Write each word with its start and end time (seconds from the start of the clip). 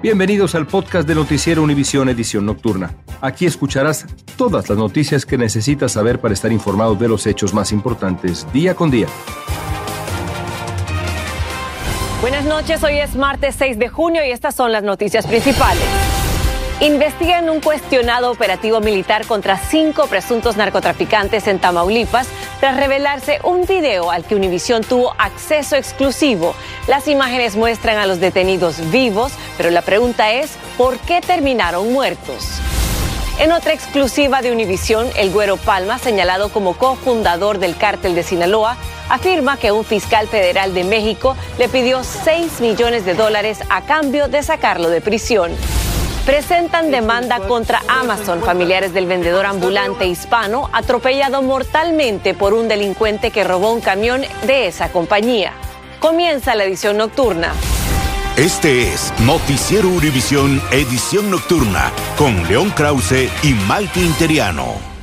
Bienvenidos 0.00 0.54
al 0.54 0.68
podcast 0.68 1.08
de 1.08 1.16
Noticiero 1.16 1.60
Univisión 1.60 2.08
Edición 2.08 2.46
Nocturna. 2.46 2.94
Aquí 3.20 3.46
escucharás 3.46 4.06
todas 4.36 4.68
las 4.68 4.78
noticias 4.78 5.26
que 5.26 5.36
necesitas 5.36 5.90
saber 5.90 6.20
para 6.20 6.34
estar 6.34 6.52
informado 6.52 6.94
de 6.94 7.08
los 7.08 7.26
hechos 7.26 7.52
más 7.52 7.72
importantes 7.72 8.46
día 8.52 8.76
con 8.76 8.92
día. 8.92 9.08
Buenas 12.20 12.44
noches, 12.44 12.84
hoy 12.84 12.98
es 12.98 13.16
martes 13.16 13.56
6 13.58 13.76
de 13.80 13.88
junio 13.88 14.24
y 14.24 14.30
estas 14.30 14.54
son 14.54 14.70
las 14.70 14.84
noticias 14.84 15.26
principales. 15.26 16.07
Investigan 16.80 17.50
un 17.50 17.60
cuestionado 17.60 18.30
operativo 18.30 18.78
militar 18.78 19.26
contra 19.26 19.58
cinco 19.58 20.06
presuntos 20.06 20.56
narcotraficantes 20.56 21.48
en 21.48 21.58
Tamaulipas 21.58 22.28
tras 22.60 22.76
revelarse 22.76 23.40
un 23.42 23.66
video 23.66 24.12
al 24.12 24.24
que 24.24 24.36
Univision 24.36 24.84
tuvo 24.84 25.12
acceso 25.18 25.74
exclusivo. 25.74 26.54
Las 26.86 27.08
imágenes 27.08 27.56
muestran 27.56 27.98
a 27.98 28.06
los 28.06 28.20
detenidos 28.20 28.92
vivos, 28.92 29.32
pero 29.56 29.70
la 29.70 29.82
pregunta 29.82 30.30
es, 30.30 30.52
¿por 30.76 30.98
qué 31.00 31.20
terminaron 31.20 31.92
muertos? 31.92 32.46
En 33.40 33.50
otra 33.50 33.72
exclusiva 33.72 34.40
de 34.40 34.52
Univision, 34.52 35.08
el 35.16 35.32
Güero 35.32 35.56
Palma, 35.56 35.98
señalado 35.98 36.52
como 36.52 36.74
cofundador 36.76 37.58
del 37.58 37.76
cártel 37.76 38.14
de 38.14 38.22
Sinaloa, 38.22 38.76
afirma 39.08 39.56
que 39.56 39.72
un 39.72 39.84
fiscal 39.84 40.28
federal 40.28 40.74
de 40.74 40.84
México 40.84 41.36
le 41.58 41.68
pidió 41.68 42.04
6 42.04 42.60
millones 42.60 43.04
de 43.04 43.14
dólares 43.14 43.62
a 43.68 43.82
cambio 43.82 44.28
de 44.28 44.44
sacarlo 44.44 44.90
de 44.90 45.00
prisión 45.00 45.50
presentan 46.28 46.90
demanda 46.90 47.40
contra 47.40 47.80
Amazon, 47.88 48.42
familiares 48.42 48.92
del 48.92 49.06
vendedor 49.06 49.46
ambulante 49.46 50.06
hispano 50.06 50.68
atropellado 50.74 51.40
mortalmente 51.40 52.34
por 52.34 52.52
un 52.52 52.68
delincuente 52.68 53.30
que 53.30 53.44
robó 53.44 53.72
un 53.72 53.80
camión 53.80 54.20
de 54.46 54.66
esa 54.66 54.92
compañía. 54.92 55.54
Comienza 56.00 56.54
la 56.54 56.64
edición 56.64 56.98
nocturna. 56.98 57.54
Este 58.36 58.92
es 58.92 59.10
Noticiero 59.20 59.88
Univisión 59.88 60.60
Edición 60.70 61.30
Nocturna 61.30 61.90
con 62.18 62.46
León 62.46 62.72
Krause 62.76 63.30
y 63.42 63.54
Malti 63.66 64.02
Interiano. 64.02 64.97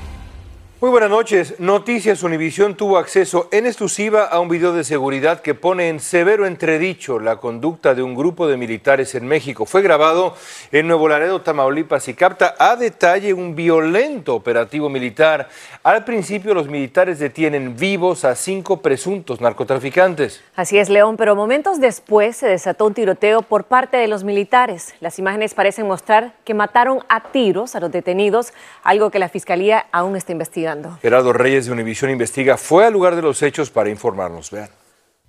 Muy 0.86 0.92
buenas 0.92 1.10
noches. 1.10 1.60
Noticias 1.60 2.22
Univisión 2.22 2.76
tuvo 2.76 3.00
acceso 3.00 3.50
en 3.52 3.66
exclusiva 3.66 4.26
a 4.26 4.40
un 4.40 4.50
video 4.50 4.72
de 4.72 4.84
seguridad 4.84 5.42
que 5.42 5.56
pone 5.56 5.90
en 5.90 6.00
severo 6.00 6.46
entredicho 6.46 7.20
la 7.20 7.38
conducta 7.38 7.96
de 7.96 8.04
un 8.04 8.14
grupo 8.14 8.46
de 8.48 8.56
militares 8.56 9.16
en 9.16 9.26
México. 9.26 9.66
Fue 9.66 9.82
grabado 9.82 10.36
en 10.72 10.88
Nuevo 10.88 11.08
Laredo, 11.08 11.42
Tamaulipas 11.42 12.08
y 12.08 12.14
capta 12.14 12.54
a 12.60 12.76
detalle 12.76 13.34
un 13.34 13.56
violento 13.56 14.36
operativo 14.36 14.88
militar. 14.88 15.50
Al 15.82 16.06
principio 16.06 16.54
los 16.54 16.68
militares 16.68 17.18
detienen 17.18 17.76
vivos 17.76 18.24
a 18.24 18.36
cinco 18.36 18.84
presuntos 18.84 19.42
narcotraficantes. 19.42 20.44
Así 20.56 20.78
es, 20.78 20.90
León, 20.90 21.18
pero 21.18 21.36
momentos 21.36 21.80
después 21.80 22.38
se 22.38 22.48
desató 22.48 22.86
un 22.86 22.94
tiroteo 22.94 23.42
por 23.42 23.64
parte 23.64 23.98
de 23.98 24.08
los 24.08 24.24
militares. 24.24 24.94
Las 25.00 25.18
imágenes 25.18 25.56
parecen 25.56 25.88
mostrar 25.88 26.36
que 26.46 26.54
mataron 26.54 27.00
a 27.10 27.32
tiros 27.32 27.76
a 27.76 27.80
los 27.80 27.92
detenidos, 27.92 28.54
algo 28.84 29.10
que 29.10 29.18
la 29.18 29.30
Fiscalía 29.30 29.88
aún 29.92 30.16
está 30.16 30.32
investigando. 30.32 30.75
Gerardo 31.02 31.34
Reyes 31.34 31.66
de 31.66 31.72
Univisión 31.72 32.12
Investiga 32.12 32.58
fue 32.58 32.86
al 32.86 32.94
lugar 32.94 33.16
de 33.16 33.22
los 33.22 33.42
hechos 33.42 33.70
para 33.70 33.90
informarnos. 33.90 34.52
Vean. 34.52 34.70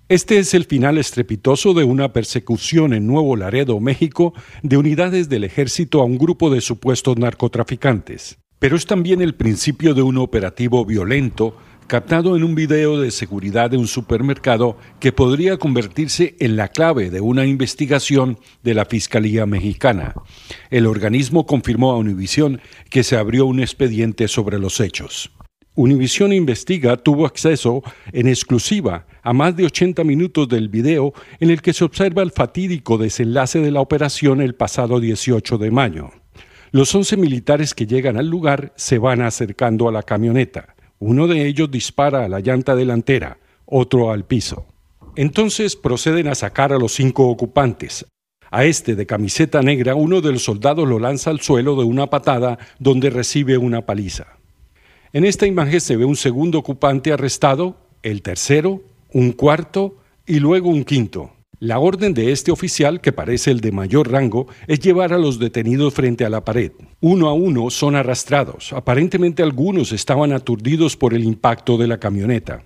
Este 0.09 0.39
es 0.39 0.53
el 0.53 0.63
final 0.63 0.97
estrepitoso 0.97 1.73
de 1.73 1.83
una 1.83 2.13
persecución 2.13 2.93
en 2.93 3.07
Nuevo 3.07 3.35
Laredo, 3.35 3.81
México, 3.81 4.33
de 4.63 4.77
unidades 4.77 5.27
del 5.27 5.43
ejército 5.43 5.99
a 5.99 6.05
un 6.05 6.17
grupo 6.17 6.49
de 6.49 6.61
supuestos 6.61 7.17
narcotraficantes. 7.17 8.37
Pero 8.57 8.77
es 8.77 8.85
también 8.85 9.21
el 9.21 9.35
principio 9.35 9.93
de 9.93 10.03
un 10.03 10.17
operativo 10.17 10.85
violento 10.85 11.57
captado 11.87 12.35
en 12.35 12.43
un 12.43 12.53
video 12.53 12.99
de 12.99 13.11
seguridad 13.11 13.71
de 13.71 13.77
un 13.77 13.87
supermercado 13.87 14.77
que 14.99 15.13
podría 15.13 15.57
convertirse 15.57 16.35
en 16.39 16.57
la 16.57 16.67
clave 16.67 17.09
de 17.09 17.21
una 17.21 17.45
investigación 17.45 18.37
de 18.61 18.73
la 18.73 18.85
Fiscalía 18.85 19.45
Mexicana. 19.45 20.13
El 20.69 20.85
organismo 20.85 21.45
confirmó 21.45 21.91
a 21.91 21.97
Univision 21.97 22.59
que 22.89 23.03
se 23.03 23.15
abrió 23.15 23.45
un 23.45 23.61
expediente 23.61 24.27
sobre 24.27 24.59
los 24.59 24.81
hechos. 24.81 25.31
Univision 25.75 26.33
Investiga 26.33 26.97
tuvo 26.97 27.25
acceso 27.25 27.83
en 28.11 28.27
exclusiva 28.27 29.05
a 29.23 29.31
más 29.31 29.55
de 29.55 29.65
80 29.65 30.03
minutos 30.03 30.49
del 30.49 30.69
video 30.69 31.13
en 31.39 31.51
el 31.51 31.61
que 31.61 31.71
se 31.71 31.85
observa 31.85 32.23
el 32.23 32.31
fatídico 32.31 32.97
desenlace 32.97 33.59
de 33.59 33.71
la 33.71 33.79
operación 33.79 34.41
el 34.41 34.55
pasado 34.55 34.99
18 34.99 35.57
de 35.57 35.71
mayo. 35.71 36.09
Los 36.71 36.93
11 36.93 37.15
militares 37.15 37.73
que 37.73 37.85
llegan 37.85 38.17
al 38.17 38.27
lugar 38.27 38.73
se 38.75 38.97
van 38.97 39.21
acercando 39.21 39.87
a 39.87 39.91
la 39.91 40.03
camioneta. 40.03 40.75
Uno 40.99 41.27
de 41.27 41.47
ellos 41.47 41.69
dispara 41.69 42.25
a 42.25 42.29
la 42.29 42.39
llanta 42.39 42.75
delantera, 42.75 43.37
otro 43.65 44.11
al 44.11 44.25
piso. 44.25 44.65
Entonces 45.15 45.75
proceden 45.75 46.27
a 46.27 46.35
sacar 46.35 46.73
a 46.73 46.77
los 46.77 46.93
cinco 46.93 47.27
ocupantes. 47.27 48.05
A 48.49 48.65
este 48.65 48.95
de 48.95 49.05
camiseta 49.05 49.61
negra, 49.61 49.95
uno 49.95 50.21
de 50.21 50.31
los 50.31 50.43
soldados 50.43 50.87
lo 50.87 50.99
lanza 50.99 51.29
al 51.29 51.41
suelo 51.41 51.75
de 51.75 51.83
una 51.83 52.07
patada 52.09 52.57
donde 52.79 53.09
recibe 53.09 53.57
una 53.57 53.85
paliza. 53.85 54.37
En 55.13 55.25
esta 55.25 55.45
imagen 55.45 55.81
se 55.81 55.97
ve 55.97 56.05
un 56.05 56.15
segundo 56.15 56.59
ocupante 56.59 57.11
arrestado, 57.11 57.77
el 58.03 58.21
tercero, 58.21 58.81
un 59.13 59.31
cuarto 59.33 59.97
y 60.25 60.39
luego 60.39 60.69
un 60.69 60.83
quinto. 60.83 61.31
La 61.59 61.79
orden 61.79 62.13
de 62.13 62.31
este 62.31 62.51
oficial, 62.51 63.01
que 63.01 63.11
parece 63.11 63.49
el 63.49 63.61
de 63.61 63.71
mayor 63.71 64.11
rango, 64.11 64.45
es 64.67 64.79
llevar 64.79 65.11
a 65.11 65.17
los 65.17 65.39
detenidos 65.39 65.91
frente 65.91 66.23
a 66.23 66.29
la 66.29 66.45
pared. 66.45 66.71
Uno 66.99 67.29
a 67.29 67.33
uno 67.33 67.71
son 67.71 67.95
arrastrados. 67.95 68.73
Aparentemente 68.73 69.41
algunos 69.41 69.91
estaban 69.91 70.33
aturdidos 70.33 70.95
por 70.95 71.15
el 71.15 71.23
impacto 71.23 71.79
de 71.79 71.87
la 71.87 71.99
camioneta. 71.99 72.61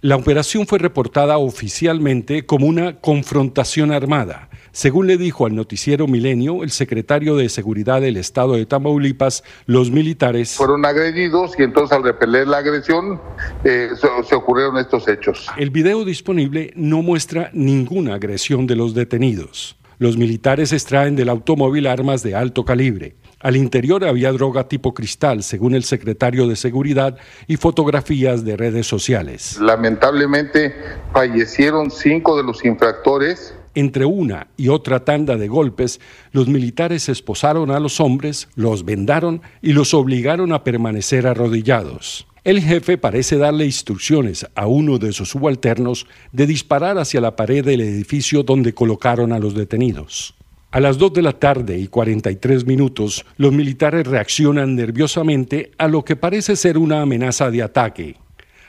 La 0.00 0.16
operación 0.16 0.66
fue 0.66 0.78
reportada 0.78 1.36
oficialmente 1.36 2.46
como 2.46 2.66
una 2.66 3.00
confrontación 3.00 3.92
armada, 3.92 4.48
Según 4.74 5.06
le 5.06 5.18
dijo 5.18 5.44
al 5.44 5.54
noticiero 5.54 6.06
Milenio, 6.06 6.62
el 6.62 6.70
secretario 6.70 7.36
de 7.36 7.50
Seguridad 7.50 8.00
del 8.00 8.16
Estado 8.16 8.54
de 8.54 8.64
Tamaulipas, 8.64 9.44
los 9.66 9.90
militares 9.90 10.54
fueron 10.54 10.86
agredidos 10.86 11.52
y 11.58 11.62
entonces 11.62 11.94
al 11.94 12.02
repeler 12.02 12.48
la 12.48 12.56
agresión 12.56 13.20
eh, 13.64 13.90
se, 13.94 14.08
se 14.26 14.34
ocurrieron 14.34 14.78
estos 14.78 15.06
hechos. 15.08 15.46
El 15.58 15.68
video 15.68 16.06
disponible 16.06 16.72
no 16.74 17.02
muestra 17.02 17.50
ninguna 17.52 18.14
agresión 18.14 18.66
de 18.66 18.76
los 18.76 18.94
detenidos. 18.94 19.76
Los 19.98 20.16
militares 20.16 20.72
extraen 20.72 21.16
del 21.16 21.28
automóvil 21.28 21.86
armas 21.86 22.22
de 22.22 22.34
alto 22.34 22.64
calibre. 22.64 23.14
Al 23.40 23.56
interior 23.56 24.04
había 24.06 24.32
droga 24.32 24.68
tipo 24.68 24.94
cristal, 24.94 25.42
según 25.42 25.74
el 25.74 25.84
secretario 25.84 26.48
de 26.48 26.56
Seguridad, 26.56 27.18
y 27.46 27.58
fotografías 27.58 28.42
de 28.42 28.56
redes 28.56 28.86
sociales. 28.86 29.58
Lamentablemente 29.60 30.74
fallecieron 31.12 31.90
cinco 31.90 32.38
de 32.38 32.44
los 32.44 32.64
infractores 32.64 33.54
entre 33.74 34.04
una 34.04 34.48
y 34.56 34.68
otra 34.68 35.04
tanda 35.04 35.36
de 35.36 35.48
golpes, 35.48 36.00
los 36.32 36.48
militares 36.48 37.08
esposaron 37.08 37.70
a 37.70 37.80
los 37.80 38.00
hombres, 38.00 38.48
los 38.54 38.84
vendaron 38.84 39.42
y 39.60 39.72
los 39.72 39.94
obligaron 39.94 40.52
a 40.52 40.64
permanecer 40.64 41.26
arrodillados. 41.26 42.26
El 42.44 42.60
jefe 42.60 42.98
parece 42.98 43.36
darle 43.36 43.66
instrucciones 43.66 44.46
a 44.56 44.66
uno 44.66 44.98
de 44.98 45.12
sus 45.12 45.28
subalternos 45.30 46.06
de 46.32 46.46
disparar 46.46 46.98
hacia 46.98 47.20
la 47.20 47.36
pared 47.36 47.64
del 47.64 47.80
edificio 47.80 48.42
donde 48.42 48.74
colocaron 48.74 49.32
a 49.32 49.38
los 49.38 49.54
detenidos. 49.54 50.34
A 50.72 50.80
las 50.80 50.98
2 50.98 51.12
de 51.12 51.22
la 51.22 51.34
tarde 51.34 51.78
y 51.78 51.86
43 51.86 52.66
minutos, 52.66 53.24
los 53.36 53.52
militares 53.52 54.06
reaccionan 54.06 54.74
nerviosamente 54.74 55.70
a 55.78 55.86
lo 55.86 56.04
que 56.04 56.16
parece 56.16 56.56
ser 56.56 56.78
una 56.78 57.02
amenaza 57.02 57.50
de 57.50 57.62
ataque. 57.62 58.16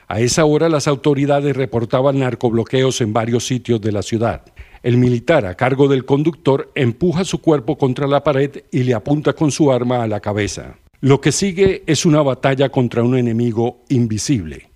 A 0.08 0.20
esa 0.20 0.46
hora 0.46 0.70
las 0.70 0.88
autoridades 0.88 1.56
reportaban 1.56 2.20
narcobloqueos 2.20 3.02
en 3.02 3.14
varios 3.14 3.48
sitios 3.48 3.82
de 3.82 3.92
la 3.92 4.04
ciudad. 4.04 4.44
El 4.84 4.98
militar 4.98 5.46
a 5.46 5.56
cargo 5.56 5.88
del 5.88 6.04
conductor 6.04 6.70
empuja 6.76 7.24
su 7.24 7.40
cuerpo 7.40 7.78
contra 7.78 8.06
la 8.06 8.22
pared 8.22 8.64
y 8.70 8.84
le 8.84 8.94
apunta 8.94 9.32
con 9.32 9.50
su 9.50 9.72
arma 9.72 10.04
a 10.04 10.08
la 10.08 10.20
cabeza. 10.20 10.76
Lo 11.00 11.22
que 11.22 11.32
sigue 11.32 11.84
es 11.88 12.06
una 12.06 12.22
batalla 12.22 12.68
contra 12.68 13.02
un 13.02 13.18
enemigo 13.18 13.80
invisible. 13.88 14.70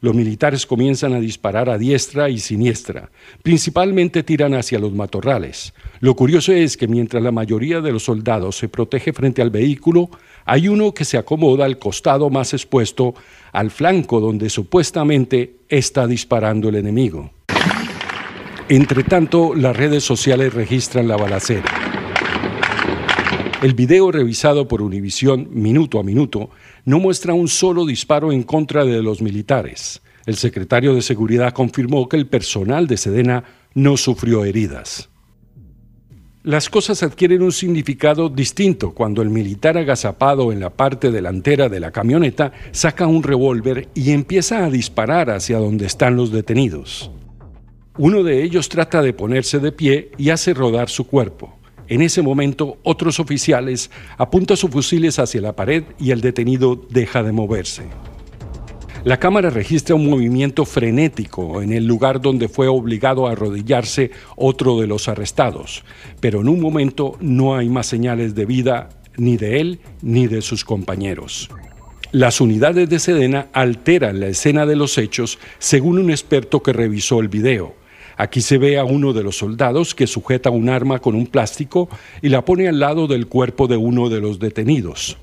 Los 0.00 0.16
militares 0.16 0.66
comienzan 0.66 1.12
a 1.12 1.20
disparar 1.20 1.70
a 1.70 1.78
diestra 1.78 2.28
y 2.28 2.40
siniestra. 2.40 3.12
Principalmente 3.44 4.24
tiran 4.24 4.54
hacia 4.54 4.80
los 4.80 4.92
matorrales. 4.92 5.72
Lo 6.00 6.16
curioso 6.16 6.52
es 6.52 6.76
que 6.76 6.88
mientras 6.88 7.22
la 7.22 7.30
mayoría 7.30 7.80
de 7.80 7.92
los 7.92 8.02
soldados 8.02 8.56
se 8.56 8.68
protege 8.68 9.12
frente 9.12 9.42
al 9.42 9.50
vehículo, 9.50 10.10
hay 10.44 10.66
uno 10.66 10.92
que 10.92 11.04
se 11.04 11.18
acomoda 11.18 11.66
al 11.66 11.78
costado 11.78 12.30
más 12.30 12.52
expuesto, 12.52 13.14
al 13.52 13.70
flanco 13.70 14.18
donde 14.18 14.50
supuestamente 14.50 15.58
está 15.68 16.08
disparando 16.08 16.68
el 16.68 16.74
enemigo. 16.74 17.30
Entre 18.68 19.02
tanto, 19.02 19.54
las 19.54 19.76
redes 19.76 20.04
sociales 20.04 20.54
registran 20.54 21.08
la 21.08 21.16
balacera. 21.16 21.70
El 23.62 23.74
video 23.74 24.10
revisado 24.10 24.66
por 24.66 24.82
Univisión 24.82 25.48
minuto 25.50 26.00
a 26.00 26.02
minuto 26.02 26.50
no 26.84 26.98
muestra 26.98 27.34
un 27.34 27.48
solo 27.48 27.86
disparo 27.86 28.32
en 28.32 28.42
contra 28.42 28.84
de 28.84 29.02
los 29.02 29.22
militares. 29.22 30.00
El 30.26 30.36
secretario 30.36 30.94
de 30.94 31.02
Seguridad 31.02 31.52
confirmó 31.52 32.08
que 32.08 32.16
el 32.16 32.26
personal 32.26 32.86
de 32.86 32.96
Sedena 32.96 33.44
no 33.74 33.96
sufrió 33.96 34.44
heridas. 34.44 35.08
Las 36.44 36.68
cosas 36.68 37.04
adquieren 37.04 37.42
un 37.42 37.52
significado 37.52 38.28
distinto 38.28 38.92
cuando 38.92 39.22
el 39.22 39.30
militar 39.30 39.78
agazapado 39.78 40.50
en 40.50 40.58
la 40.58 40.70
parte 40.70 41.12
delantera 41.12 41.68
de 41.68 41.78
la 41.78 41.92
camioneta 41.92 42.52
saca 42.72 43.06
un 43.06 43.22
revólver 43.22 43.88
y 43.94 44.10
empieza 44.10 44.64
a 44.64 44.70
disparar 44.70 45.30
hacia 45.30 45.58
donde 45.58 45.86
están 45.86 46.16
los 46.16 46.32
detenidos. 46.32 47.12
Uno 47.98 48.22
de 48.22 48.42
ellos 48.42 48.70
trata 48.70 49.02
de 49.02 49.12
ponerse 49.12 49.58
de 49.58 49.70
pie 49.70 50.12
y 50.16 50.30
hace 50.30 50.54
rodar 50.54 50.88
su 50.88 51.06
cuerpo. 51.06 51.58
En 51.88 52.00
ese 52.00 52.22
momento, 52.22 52.78
otros 52.84 53.20
oficiales 53.20 53.90
apuntan 54.16 54.56
sus 54.56 54.70
fusiles 54.70 55.18
hacia 55.18 55.42
la 55.42 55.54
pared 55.54 55.84
y 55.98 56.10
el 56.10 56.22
detenido 56.22 56.80
deja 56.88 57.22
de 57.22 57.32
moverse. 57.32 57.82
La 59.04 59.18
cámara 59.18 59.50
registra 59.50 59.94
un 59.94 60.08
movimiento 60.08 60.64
frenético 60.64 61.60
en 61.60 61.74
el 61.74 61.86
lugar 61.86 62.22
donde 62.22 62.48
fue 62.48 62.66
obligado 62.66 63.26
a 63.26 63.32
arrodillarse 63.32 64.10
otro 64.36 64.80
de 64.80 64.86
los 64.86 65.08
arrestados, 65.08 65.84
pero 66.18 66.40
en 66.40 66.48
un 66.48 66.60
momento 66.60 67.18
no 67.20 67.56
hay 67.56 67.68
más 67.68 67.88
señales 67.88 68.34
de 68.34 68.46
vida 68.46 68.88
ni 69.18 69.36
de 69.36 69.60
él 69.60 69.80
ni 70.00 70.28
de 70.28 70.40
sus 70.40 70.64
compañeros. 70.64 71.50
Las 72.10 72.40
unidades 72.40 72.88
de 72.88 72.98
Sedena 72.98 73.48
alteran 73.52 74.20
la 74.20 74.28
escena 74.28 74.64
de 74.64 74.76
los 74.76 74.96
hechos 74.96 75.38
según 75.58 75.98
un 75.98 76.10
experto 76.10 76.62
que 76.62 76.72
revisó 76.72 77.20
el 77.20 77.28
video. 77.28 77.81
Aquí 78.22 78.40
se 78.40 78.56
ve 78.56 78.78
a 78.78 78.84
uno 78.84 79.12
de 79.12 79.24
los 79.24 79.38
soldados 79.38 79.96
que 79.96 80.06
sujeta 80.06 80.48
un 80.48 80.68
arma 80.68 81.00
con 81.00 81.16
un 81.16 81.26
plástico 81.26 81.88
y 82.20 82.28
la 82.28 82.44
pone 82.44 82.68
al 82.68 82.78
lado 82.78 83.08
del 83.08 83.26
cuerpo 83.26 83.66
de 83.66 83.76
uno 83.76 84.08
de 84.08 84.20
los 84.20 84.38
detenidos. 84.38 85.18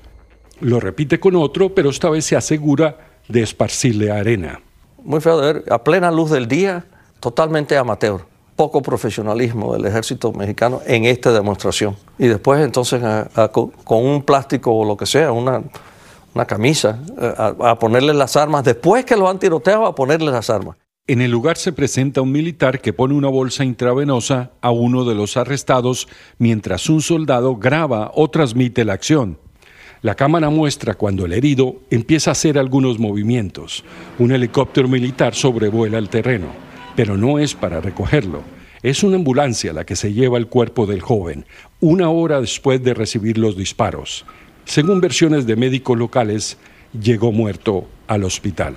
Lo 0.60 0.80
repite 0.80 1.18
con 1.18 1.34
otro, 1.34 1.74
pero 1.74 1.88
esta 1.88 2.10
vez 2.10 2.26
se 2.26 2.36
asegura 2.36 2.98
de 3.26 3.40
esparcirle 3.40 4.10
arena. 4.10 4.60
Muy 5.02 5.22
feo 5.22 5.40
de 5.40 5.52
ver, 5.54 5.72
a 5.72 5.82
plena 5.82 6.10
luz 6.10 6.30
del 6.30 6.46
día, 6.46 6.84
totalmente 7.20 7.74
amateur. 7.78 8.20
Poco 8.54 8.82
profesionalismo 8.82 9.72
del 9.72 9.86
ejército 9.86 10.30
mexicano 10.32 10.82
en 10.86 11.06
esta 11.06 11.32
demostración. 11.32 11.96
Y 12.18 12.26
después 12.26 12.60
entonces 12.60 13.02
con 13.42 14.04
un 14.04 14.22
plástico 14.24 14.74
o 14.74 14.84
lo 14.84 14.98
que 14.98 15.06
sea, 15.06 15.32
una, 15.32 15.62
una 16.34 16.44
camisa, 16.44 16.98
a, 17.18 17.70
a 17.70 17.78
ponerle 17.78 18.12
las 18.12 18.36
armas, 18.36 18.62
después 18.62 19.06
que 19.06 19.16
lo 19.16 19.26
han 19.26 19.38
tiroteado, 19.38 19.86
a 19.86 19.94
ponerle 19.94 20.30
las 20.30 20.50
armas. 20.50 20.76
En 21.10 21.20
el 21.20 21.32
lugar 21.32 21.56
se 21.56 21.72
presenta 21.72 22.20
un 22.20 22.30
militar 22.30 22.80
que 22.80 22.92
pone 22.92 23.14
una 23.14 23.26
bolsa 23.26 23.64
intravenosa 23.64 24.52
a 24.60 24.70
uno 24.70 25.04
de 25.04 25.16
los 25.16 25.36
arrestados 25.36 26.06
mientras 26.38 26.88
un 26.88 27.02
soldado 27.02 27.56
graba 27.56 28.12
o 28.14 28.30
transmite 28.30 28.84
la 28.84 28.92
acción. 28.92 29.36
La 30.02 30.14
cámara 30.14 30.50
muestra 30.50 30.94
cuando 30.94 31.26
el 31.26 31.32
herido 31.32 31.80
empieza 31.90 32.30
a 32.30 32.38
hacer 32.38 32.60
algunos 32.60 33.00
movimientos. 33.00 33.82
Un 34.20 34.30
helicóptero 34.30 34.86
militar 34.86 35.34
sobrevuela 35.34 35.98
el 35.98 36.08
terreno, 36.08 36.46
pero 36.94 37.16
no 37.16 37.40
es 37.40 37.56
para 37.56 37.80
recogerlo. 37.80 38.42
Es 38.80 39.02
una 39.02 39.16
ambulancia 39.16 39.72
la 39.72 39.84
que 39.84 39.96
se 39.96 40.12
lleva 40.12 40.38
el 40.38 40.46
cuerpo 40.46 40.86
del 40.86 41.00
joven, 41.00 41.44
una 41.80 42.08
hora 42.08 42.40
después 42.40 42.84
de 42.84 42.94
recibir 42.94 43.36
los 43.36 43.56
disparos. 43.56 44.24
Según 44.64 45.00
versiones 45.00 45.44
de 45.44 45.56
médicos 45.56 45.98
locales, 45.98 46.56
llegó 46.92 47.32
muerto 47.32 47.88
al 48.06 48.22
hospital. 48.22 48.76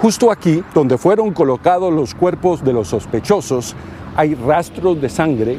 Justo 0.00 0.30
aquí, 0.30 0.62
donde 0.74 0.98
fueron 0.98 1.32
colocados 1.32 1.92
los 1.92 2.14
cuerpos 2.14 2.64
de 2.64 2.72
los 2.72 2.88
sospechosos, 2.88 3.76
hay 4.16 4.34
rastros 4.34 5.00
de 5.00 5.08
sangre, 5.08 5.58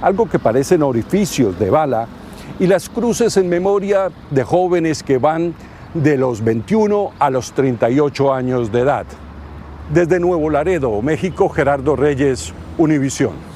algo 0.00 0.28
que 0.28 0.38
parecen 0.38 0.82
orificios 0.82 1.58
de 1.58 1.70
bala, 1.70 2.08
y 2.58 2.66
las 2.66 2.88
cruces 2.88 3.36
en 3.36 3.48
memoria 3.48 4.10
de 4.30 4.44
jóvenes 4.44 5.02
que 5.02 5.18
van 5.18 5.54
de 5.92 6.16
los 6.16 6.42
21 6.42 7.12
a 7.18 7.30
los 7.30 7.52
38 7.52 8.32
años 8.32 8.72
de 8.72 8.80
edad. 8.80 9.06
Desde 9.92 10.18
Nuevo 10.18 10.50
Laredo, 10.50 11.02
México, 11.02 11.48
Gerardo 11.48 11.94
Reyes, 11.94 12.52
Univisión. 12.78 13.53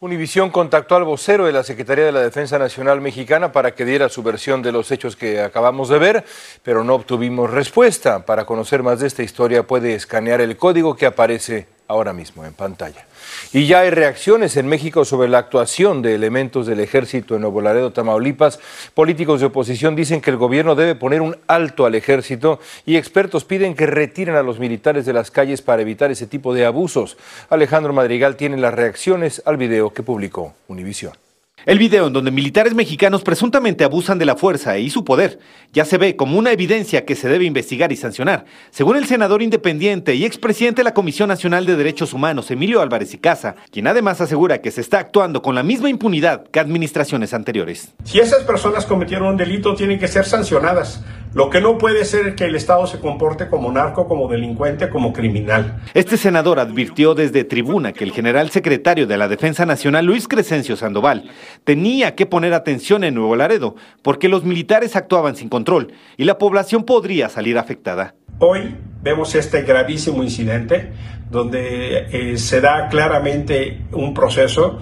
Univisión 0.00 0.50
contactó 0.50 0.94
al 0.94 1.02
vocero 1.02 1.46
de 1.46 1.52
la 1.52 1.64
Secretaría 1.64 2.04
de 2.04 2.12
la 2.12 2.20
Defensa 2.20 2.56
Nacional 2.56 3.00
Mexicana 3.00 3.50
para 3.50 3.74
que 3.74 3.84
diera 3.84 4.08
su 4.08 4.22
versión 4.22 4.62
de 4.62 4.70
los 4.70 4.92
hechos 4.92 5.16
que 5.16 5.40
acabamos 5.40 5.88
de 5.88 5.98
ver, 5.98 6.24
pero 6.62 6.84
no 6.84 6.94
obtuvimos 6.94 7.50
respuesta. 7.50 8.24
Para 8.24 8.44
conocer 8.46 8.84
más 8.84 9.00
de 9.00 9.08
esta 9.08 9.24
historia 9.24 9.66
puede 9.66 9.94
escanear 9.94 10.40
el 10.40 10.56
código 10.56 10.94
que 10.94 11.04
aparece 11.04 11.66
ahora 11.88 12.12
mismo 12.12 12.44
en 12.44 12.52
pantalla. 12.52 13.06
Y 13.52 13.66
ya 13.66 13.80
hay 13.80 13.90
reacciones 13.90 14.56
en 14.56 14.68
México 14.68 15.04
sobre 15.04 15.28
la 15.28 15.38
actuación 15.38 16.02
de 16.02 16.14
elementos 16.14 16.66
del 16.66 16.80
ejército 16.80 17.34
en 17.34 17.40
Nuevo 17.40 17.60
Laredo, 17.60 17.92
Tamaulipas. 17.92 18.60
Políticos 18.94 19.40
de 19.40 19.46
oposición 19.46 19.96
dicen 19.96 20.20
que 20.20 20.30
el 20.30 20.36
gobierno 20.36 20.74
debe 20.74 20.94
poner 20.94 21.22
un 21.22 21.36
alto 21.46 21.86
al 21.86 21.94
ejército 21.94 22.60
y 22.86 22.96
expertos 22.96 23.44
piden 23.44 23.74
que 23.74 23.86
retiren 23.86 24.36
a 24.36 24.42
los 24.42 24.58
militares 24.58 25.06
de 25.06 25.14
las 25.14 25.30
calles 25.30 25.62
para 25.62 25.82
evitar 25.82 26.10
ese 26.10 26.26
tipo 26.26 26.54
de 26.54 26.66
abusos. 26.66 27.16
Alejandro 27.50 27.92
Madrigal 27.92 28.36
tiene 28.36 28.58
las 28.58 28.74
reacciones 28.74 29.42
al 29.46 29.56
video 29.56 29.92
que 29.92 30.02
publicó 30.02 30.54
Univisión. 30.68 31.27
El 31.68 31.78
video 31.78 32.06
en 32.06 32.14
donde 32.14 32.30
militares 32.30 32.72
mexicanos 32.72 33.22
presuntamente 33.22 33.84
abusan 33.84 34.18
de 34.18 34.24
la 34.24 34.36
fuerza 34.36 34.78
y 34.78 34.88
su 34.88 35.04
poder 35.04 35.38
ya 35.70 35.84
se 35.84 35.98
ve 35.98 36.16
como 36.16 36.38
una 36.38 36.50
evidencia 36.50 37.04
que 37.04 37.14
se 37.14 37.28
debe 37.28 37.44
investigar 37.44 37.92
y 37.92 37.96
sancionar, 37.96 38.46
según 38.70 38.96
el 38.96 39.04
senador 39.04 39.42
independiente 39.42 40.14
y 40.14 40.24
expresidente 40.24 40.80
de 40.80 40.84
la 40.84 40.94
Comisión 40.94 41.28
Nacional 41.28 41.66
de 41.66 41.76
Derechos 41.76 42.14
Humanos, 42.14 42.50
Emilio 42.50 42.80
Álvarez 42.80 43.12
y 43.12 43.18
Casa, 43.18 43.54
quien 43.70 43.86
además 43.86 44.22
asegura 44.22 44.62
que 44.62 44.70
se 44.70 44.80
está 44.80 44.98
actuando 44.98 45.42
con 45.42 45.54
la 45.54 45.62
misma 45.62 45.90
impunidad 45.90 46.44
que 46.44 46.58
administraciones 46.58 47.34
anteriores. 47.34 47.92
Si 48.02 48.18
esas 48.18 48.44
personas 48.44 48.86
cometieron 48.86 49.28
un 49.28 49.36
delito, 49.36 49.74
tienen 49.74 49.98
que 49.98 50.08
ser 50.08 50.24
sancionadas. 50.24 51.02
Lo 51.34 51.50
que 51.50 51.60
no 51.60 51.76
puede 51.76 52.04
ser 52.06 52.28
es 52.28 52.34
que 52.34 52.44
el 52.44 52.54
Estado 52.54 52.86
se 52.86 53.00
comporte 53.00 53.48
como 53.48 53.70
narco, 53.70 54.08
como 54.08 54.28
delincuente, 54.28 54.88
como 54.88 55.12
criminal. 55.12 55.82
Este 55.92 56.16
senador 56.16 56.58
advirtió 56.58 57.14
desde 57.14 57.44
tribuna 57.44 57.92
que 57.92 58.04
el 58.04 58.12
general 58.12 58.50
secretario 58.50 59.06
de 59.06 59.18
la 59.18 59.28
Defensa 59.28 59.66
Nacional, 59.66 60.06
Luis 60.06 60.26
Crescencio 60.26 60.76
Sandoval, 60.76 61.30
tenía 61.64 62.14
que 62.14 62.24
poner 62.24 62.54
atención 62.54 63.04
en 63.04 63.14
Nuevo 63.14 63.36
Laredo, 63.36 63.76
porque 64.02 64.28
los 64.28 64.44
militares 64.44 64.96
actuaban 64.96 65.36
sin 65.36 65.50
control 65.50 65.92
y 66.16 66.24
la 66.24 66.38
población 66.38 66.84
podría 66.84 67.28
salir 67.28 67.58
afectada. 67.58 68.14
Hoy 68.38 68.76
vemos 69.02 69.34
este 69.34 69.62
gravísimo 69.62 70.22
incidente 70.22 70.92
donde 71.30 72.06
eh, 72.10 72.38
se 72.38 72.60
da 72.60 72.88
claramente 72.88 73.82
un 73.92 74.14
proceso 74.14 74.78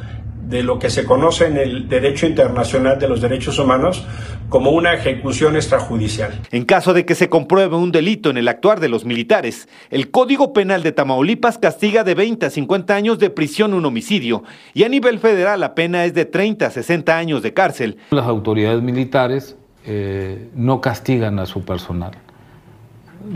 de 0.48 0.62
lo 0.62 0.78
que 0.78 0.90
se 0.90 1.04
conoce 1.04 1.46
en 1.46 1.56
el 1.56 1.88
derecho 1.88 2.26
internacional 2.26 2.98
de 2.98 3.08
los 3.08 3.20
derechos 3.20 3.58
humanos 3.58 4.06
como 4.48 4.70
una 4.70 4.94
ejecución 4.94 5.56
extrajudicial. 5.56 6.40
En 6.52 6.64
caso 6.64 6.94
de 6.94 7.04
que 7.04 7.16
se 7.16 7.28
compruebe 7.28 7.76
un 7.76 7.90
delito 7.90 8.30
en 8.30 8.36
el 8.36 8.46
actuar 8.46 8.78
de 8.78 8.88
los 8.88 9.04
militares, 9.04 9.68
el 9.90 10.10
Código 10.10 10.52
Penal 10.52 10.84
de 10.84 10.92
Tamaulipas 10.92 11.58
castiga 11.58 12.04
de 12.04 12.14
20 12.14 12.46
a 12.46 12.50
50 12.50 12.94
años 12.94 13.18
de 13.18 13.30
prisión 13.30 13.74
un 13.74 13.84
homicidio 13.84 14.44
y 14.72 14.84
a 14.84 14.88
nivel 14.88 15.18
federal 15.18 15.58
la 15.60 15.74
pena 15.74 16.04
es 16.04 16.14
de 16.14 16.24
30 16.24 16.66
a 16.66 16.70
60 16.70 17.16
años 17.16 17.42
de 17.42 17.52
cárcel. 17.52 17.96
Las 18.10 18.26
autoridades 18.26 18.82
militares 18.82 19.56
eh, 19.84 20.48
no 20.54 20.80
castigan 20.80 21.40
a 21.40 21.46
su 21.46 21.64
personal, 21.64 22.12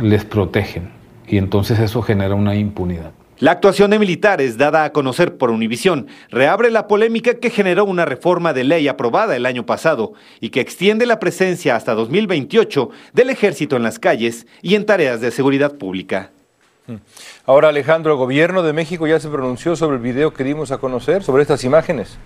les 0.00 0.24
protegen 0.24 0.90
y 1.26 1.38
entonces 1.38 1.80
eso 1.80 2.02
genera 2.02 2.36
una 2.36 2.54
impunidad. 2.54 3.12
La 3.40 3.52
actuación 3.52 3.90
de 3.90 3.98
militares 3.98 4.58
dada 4.58 4.84
a 4.84 4.92
conocer 4.92 5.38
por 5.38 5.50
Univisión 5.50 6.08
reabre 6.28 6.70
la 6.70 6.86
polémica 6.86 7.32
que 7.34 7.48
generó 7.48 7.86
una 7.86 8.04
reforma 8.04 8.52
de 8.52 8.64
ley 8.64 8.86
aprobada 8.86 9.34
el 9.34 9.46
año 9.46 9.64
pasado 9.64 10.12
y 10.40 10.50
que 10.50 10.60
extiende 10.60 11.06
la 11.06 11.18
presencia 11.18 11.74
hasta 11.74 11.94
2028 11.94 12.90
del 13.14 13.30
ejército 13.30 13.76
en 13.76 13.82
las 13.82 13.98
calles 13.98 14.46
y 14.60 14.74
en 14.74 14.84
tareas 14.84 15.22
de 15.22 15.30
seguridad 15.30 15.78
pública. 15.78 16.32
Ahora 17.46 17.70
Alejandro, 17.70 18.12
el 18.12 18.18
gobierno 18.18 18.62
de 18.62 18.74
México 18.74 19.06
ya 19.06 19.18
se 19.18 19.30
pronunció 19.30 19.74
sobre 19.74 19.96
el 19.96 20.02
video 20.02 20.34
que 20.34 20.44
dimos 20.44 20.70
a 20.70 20.76
conocer, 20.76 21.22
sobre 21.22 21.40
estas 21.40 21.64
imágenes. 21.64 22.18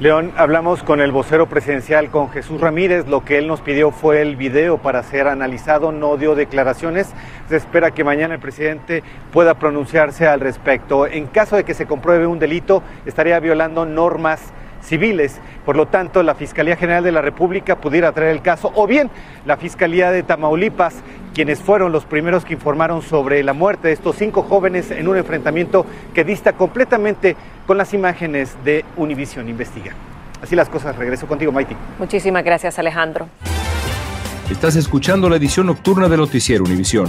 León, 0.00 0.32
hablamos 0.38 0.82
con 0.82 1.02
el 1.02 1.12
vocero 1.12 1.46
presidencial, 1.46 2.10
con 2.10 2.30
Jesús 2.30 2.58
Ramírez. 2.58 3.06
Lo 3.06 3.22
que 3.22 3.36
él 3.36 3.46
nos 3.46 3.60
pidió 3.60 3.90
fue 3.90 4.22
el 4.22 4.34
video 4.34 4.78
para 4.78 5.02
ser 5.02 5.28
analizado, 5.28 5.92
no 5.92 6.16
dio 6.16 6.34
declaraciones. 6.34 7.12
Se 7.50 7.56
espera 7.56 7.90
que 7.90 8.02
mañana 8.02 8.32
el 8.32 8.40
presidente 8.40 9.02
pueda 9.30 9.56
pronunciarse 9.56 10.26
al 10.26 10.40
respecto. 10.40 11.06
En 11.06 11.26
caso 11.26 11.56
de 11.56 11.64
que 11.64 11.74
se 11.74 11.84
compruebe 11.84 12.26
un 12.26 12.38
delito, 12.38 12.82
estaría 13.04 13.38
violando 13.40 13.84
normas 13.84 14.40
civiles. 14.82 15.40
Por 15.64 15.76
lo 15.76 15.86
tanto, 15.86 16.22
la 16.22 16.34
Fiscalía 16.34 16.76
General 16.76 17.04
de 17.04 17.12
la 17.12 17.22
República 17.22 17.76
pudiera 17.76 18.12
traer 18.12 18.32
el 18.32 18.42
caso, 18.42 18.72
o 18.74 18.86
bien 18.86 19.10
la 19.46 19.56
Fiscalía 19.56 20.10
de 20.10 20.22
Tamaulipas, 20.22 20.94
quienes 21.34 21.60
fueron 21.60 21.92
los 21.92 22.04
primeros 22.04 22.44
que 22.44 22.54
informaron 22.54 23.02
sobre 23.02 23.42
la 23.42 23.52
muerte 23.52 23.88
de 23.88 23.94
estos 23.94 24.16
cinco 24.16 24.42
jóvenes 24.42 24.90
en 24.90 25.08
un 25.08 25.16
enfrentamiento 25.16 25.86
que 26.14 26.24
dista 26.24 26.54
completamente 26.54 27.36
con 27.66 27.78
las 27.78 27.94
imágenes 27.94 28.56
de 28.64 28.84
Univision 28.96 29.48
Investiga. 29.48 29.92
Así 30.42 30.56
las 30.56 30.68
cosas, 30.68 30.96
regreso 30.96 31.26
contigo, 31.26 31.52
Maiti. 31.52 31.76
Muchísimas 31.98 32.44
gracias, 32.44 32.78
Alejandro. 32.78 33.28
Estás 34.50 34.74
escuchando 34.74 35.28
la 35.28 35.36
edición 35.36 35.66
nocturna 35.66 36.08
de 36.08 36.16
Noticiero 36.16 36.64
Univisión. 36.64 37.08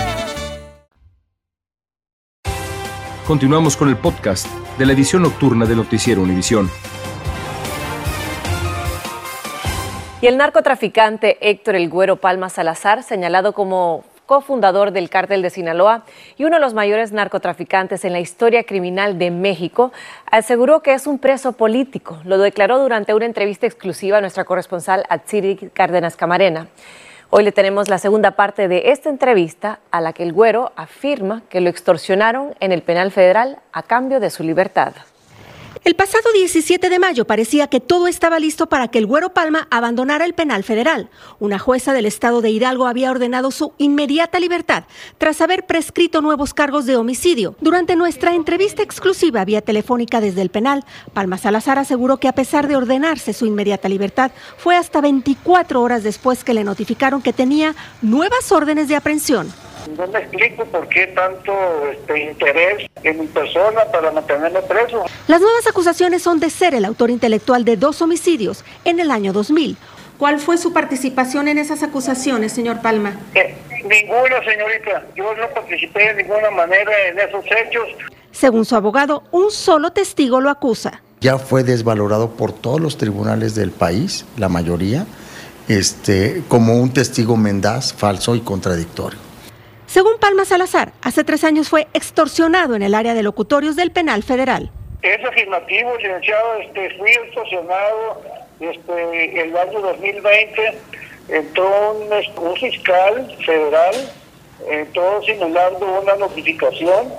Continuamos 3.31 3.77
con 3.77 3.87
el 3.87 3.95
podcast 3.95 4.45
de 4.77 4.85
la 4.85 4.91
edición 4.91 5.21
nocturna 5.21 5.65
de 5.65 5.73
Noticiero 5.73 6.21
Univisión. 6.21 6.69
Y 10.21 10.27
el 10.27 10.35
narcotraficante 10.35 11.37
Héctor 11.39 11.75
El 11.75 11.87
Güero 11.87 12.17
Palma 12.17 12.49
Salazar, 12.49 13.03
señalado 13.03 13.53
como 13.53 14.03
cofundador 14.25 14.91
del 14.91 15.09
cártel 15.09 15.41
de 15.41 15.49
Sinaloa 15.49 16.03
y 16.37 16.43
uno 16.43 16.57
de 16.57 16.61
los 16.61 16.73
mayores 16.73 17.13
narcotraficantes 17.13 18.03
en 18.03 18.11
la 18.11 18.19
historia 18.19 18.65
criminal 18.65 19.17
de 19.17 19.31
México, 19.31 19.93
aseguró 20.29 20.81
que 20.81 20.93
es 20.93 21.07
un 21.07 21.17
preso 21.17 21.53
político. 21.53 22.19
Lo 22.25 22.37
declaró 22.37 22.79
durante 22.79 23.13
una 23.13 23.27
entrevista 23.27 23.65
exclusiva 23.65 24.17
a 24.17 24.21
nuestra 24.21 24.43
corresponsal 24.43 25.05
Atsiri 25.07 25.55
Cárdenas 25.73 26.17
Camarena. 26.17 26.67
Hoy 27.33 27.45
le 27.45 27.53
tenemos 27.53 27.87
la 27.87 27.97
segunda 27.97 28.31
parte 28.31 28.67
de 28.67 28.91
esta 28.91 29.07
entrevista 29.09 29.79
a 29.89 30.01
la 30.01 30.11
que 30.11 30.23
el 30.23 30.33
güero 30.33 30.73
afirma 30.75 31.43
que 31.47 31.61
lo 31.61 31.69
extorsionaron 31.69 32.55
en 32.59 32.73
el 32.73 32.81
penal 32.81 33.09
federal 33.09 33.59
a 33.71 33.83
cambio 33.83 34.19
de 34.19 34.29
su 34.29 34.43
libertad. 34.43 34.91
El 35.83 35.95
pasado 35.95 36.31
17 36.33 36.89
de 36.89 36.99
mayo 36.99 37.25
parecía 37.25 37.67
que 37.67 37.79
todo 37.79 38.07
estaba 38.07 38.39
listo 38.39 38.67
para 38.67 38.89
que 38.89 38.99
el 38.99 39.07
Güero 39.07 39.33
Palma 39.33 39.67
abandonara 39.71 40.25
el 40.25 40.33
penal 40.33 40.63
federal. 40.63 41.09
Una 41.39 41.57
jueza 41.57 41.93
del 41.93 42.05
estado 42.05 42.41
de 42.41 42.51
Hidalgo 42.51 42.85
había 42.85 43.09
ordenado 43.09 43.49
su 43.49 43.73
inmediata 43.77 44.39
libertad 44.39 44.83
tras 45.17 45.41
haber 45.41 45.65
prescrito 45.65 46.21
nuevos 46.21 46.53
cargos 46.53 46.85
de 46.85 46.97
homicidio. 46.97 47.55
Durante 47.61 47.95
nuestra 47.95 48.35
entrevista 48.35 48.83
exclusiva 48.83 49.43
vía 49.43 49.61
telefónica 49.61 50.21
desde 50.21 50.41
el 50.41 50.49
penal, 50.49 50.85
Palma 51.13 51.37
Salazar 51.37 51.79
aseguró 51.79 52.17
que 52.17 52.27
a 52.27 52.35
pesar 52.35 52.67
de 52.67 52.75
ordenarse 52.75 53.33
su 53.33 53.47
inmediata 53.47 53.89
libertad, 53.89 54.31
fue 54.57 54.75
hasta 54.75 55.01
24 55.01 55.81
horas 55.81 56.03
después 56.03 56.43
que 56.43 56.53
le 56.53 56.63
notificaron 56.63 57.21
que 57.21 57.33
tenía 57.33 57.75
nuevas 58.01 58.51
órdenes 58.51 58.87
de 58.87 58.97
aprehensión. 58.97 59.51
No 59.97 60.07
me 60.07 60.19
explico 60.19 60.65
por 60.65 60.87
qué 60.89 61.07
tanto 61.07 61.53
este, 61.91 62.31
interés 62.31 62.89
en 63.03 63.19
mi 63.19 63.27
persona 63.27 63.81
para 63.91 64.11
mantenerme 64.11 64.61
preso. 64.61 65.05
Las 65.27 65.41
nuevas 65.41 65.67
acusaciones 65.67 66.21
son 66.21 66.39
de 66.39 66.49
ser 66.49 66.75
el 66.75 66.85
autor 66.85 67.09
intelectual 67.09 67.65
de 67.65 67.77
dos 67.77 68.01
homicidios 68.01 68.63
en 68.85 68.99
el 68.99 69.11
año 69.11 69.33
2000. 69.33 69.77
¿Cuál 70.17 70.39
fue 70.39 70.57
su 70.57 70.71
participación 70.71 71.47
en 71.47 71.57
esas 71.57 71.81
acusaciones, 71.81 72.51
señor 72.51 72.81
Palma? 72.81 73.19
Eh, 73.33 73.55
ninguna, 73.83 74.43
señorita. 74.43 75.03
Yo 75.15 75.33
no 75.35 75.47
participé 75.49 76.13
de 76.13 76.23
ninguna 76.23 76.51
manera 76.51 76.91
en 77.07 77.19
esos 77.19 77.43
hechos. 77.45 77.87
Según 78.31 78.65
su 78.65 78.75
abogado, 78.75 79.23
un 79.31 79.49
solo 79.49 79.91
testigo 79.91 80.39
lo 80.39 80.49
acusa. 80.49 81.01
Ya 81.21 81.37
fue 81.37 81.63
desvalorado 81.63 82.31
por 82.31 82.53
todos 82.53 82.79
los 82.79 82.97
tribunales 82.97 83.55
del 83.55 83.71
país, 83.71 84.25
la 84.37 84.47
mayoría, 84.47 85.05
este, 85.67 86.43
como 86.47 86.75
un 86.75 86.93
testigo 86.93 87.35
mendaz, 87.37 87.93
falso 87.93 88.35
y 88.35 88.41
contradictorio. 88.41 89.30
Según 89.91 90.19
Palma 90.19 90.45
Salazar, 90.45 90.93
hace 91.01 91.25
tres 91.25 91.43
años 91.43 91.67
fue 91.67 91.85
extorsionado 91.93 92.75
en 92.75 92.81
el 92.81 92.95
área 92.95 93.13
de 93.13 93.23
locutorios 93.23 93.75
del 93.75 93.91
penal 93.91 94.23
federal. 94.23 94.71
Es 95.01 95.21
afirmativo, 95.25 95.97
licenciado. 95.97 96.61
Este, 96.61 96.97
fui 96.97 97.11
extorsionado 97.11 98.21
este, 98.61 99.41
el 99.41 99.57
año 99.57 99.81
2020. 99.81 100.77
Entró 101.27 101.91
un, 101.91 102.47
un 102.47 102.55
fiscal 102.55 103.37
federal, 103.45 103.93
entró 104.69 105.21
simulando 105.23 106.01
una 106.01 106.15
notificación 106.15 107.09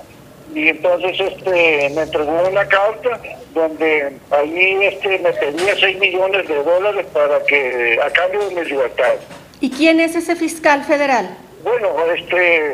y 0.55 0.69
entonces 0.69 1.21
este 1.21 1.91
me 1.95 2.00
entregó 2.00 2.49
una 2.49 2.67
carta 2.67 3.21
donde 3.52 4.17
ahí 4.31 4.79
este 4.81 5.19
me 5.19 5.33
pedía 5.35 5.76
6 5.79 5.99
millones 5.99 6.49
de 6.49 6.62
dólares 6.62 7.07
para 7.12 7.45
que 7.45 7.99
a 8.02 8.09
cambio 8.09 8.49
de 8.49 8.55
mi 8.55 8.64
libertad. 8.64 9.12
¿Y 9.61 9.69
quién 9.69 10.00
es 10.00 10.17
ese 10.17 10.37
fiscal 10.37 10.85
federal? 10.85 11.37
Bueno, 11.62 11.88
este, 12.14 12.73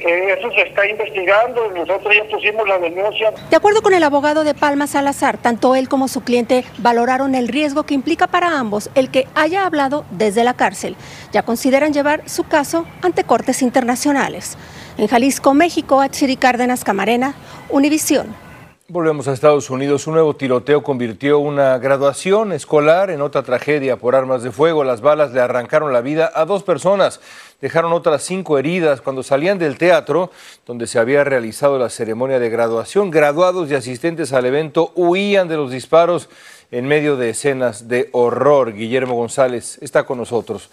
eh, 0.00 0.36
eso 0.38 0.50
se 0.52 0.62
está 0.62 0.86
investigando, 0.86 1.70
nosotros 1.70 2.14
ya 2.14 2.24
pusimos 2.30 2.68
la 2.68 2.78
denuncia. 2.78 3.32
De 3.50 3.56
acuerdo 3.56 3.82
con 3.82 3.94
el 3.94 4.02
abogado 4.02 4.44
de 4.44 4.54
Palma 4.54 4.86
Salazar, 4.86 5.38
tanto 5.38 5.74
él 5.74 5.88
como 5.88 6.08
su 6.08 6.22
cliente 6.22 6.64
valoraron 6.78 7.34
el 7.34 7.48
riesgo 7.48 7.84
que 7.84 7.94
implica 7.94 8.26
para 8.26 8.58
ambos 8.58 8.90
el 8.94 9.10
que 9.10 9.26
haya 9.34 9.66
hablado 9.66 10.04
desde 10.10 10.44
la 10.44 10.54
cárcel. 10.54 10.96
Ya 11.32 11.42
consideran 11.42 11.92
llevar 11.92 12.28
su 12.28 12.44
caso 12.44 12.86
ante 13.02 13.24
cortes 13.24 13.62
internacionales. 13.62 14.56
En 14.98 15.08
Jalisco, 15.08 15.54
México, 15.54 16.00
Achiri 16.00 16.36
Cárdenas 16.36 16.84
Camarena, 16.84 17.34
Univisión. 17.70 18.47
Volvemos 18.90 19.28
a 19.28 19.34
Estados 19.34 19.68
Unidos. 19.68 20.06
Un 20.06 20.14
nuevo 20.14 20.34
tiroteo 20.34 20.82
convirtió 20.82 21.40
una 21.40 21.76
graduación 21.76 22.52
escolar 22.52 23.10
en 23.10 23.20
otra 23.20 23.42
tragedia 23.42 23.98
por 23.98 24.14
armas 24.14 24.42
de 24.42 24.50
fuego. 24.50 24.82
Las 24.82 25.02
balas 25.02 25.30
le 25.32 25.42
arrancaron 25.42 25.92
la 25.92 26.00
vida 26.00 26.32
a 26.34 26.46
dos 26.46 26.62
personas. 26.62 27.20
Dejaron 27.60 27.92
otras 27.92 28.22
cinco 28.22 28.56
heridas 28.56 29.02
cuando 29.02 29.22
salían 29.22 29.58
del 29.58 29.76
teatro 29.76 30.30
donde 30.64 30.86
se 30.86 30.98
había 30.98 31.22
realizado 31.22 31.78
la 31.78 31.90
ceremonia 31.90 32.38
de 32.38 32.48
graduación. 32.48 33.10
Graduados 33.10 33.70
y 33.70 33.74
asistentes 33.74 34.32
al 34.32 34.46
evento 34.46 34.90
huían 34.94 35.48
de 35.48 35.56
los 35.56 35.70
disparos 35.70 36.30
en 36.70 36.88
medio 36.88 37.16
de 37.16 37.28
escenas 37.28 37.88
de 37.88 38.08
horror. 38.12 38.72
Guillermo 38.72 39.16
González 39.16 39.76
está 39.82 40.04
con 40.04 40.16
nosotros 40.16 40.70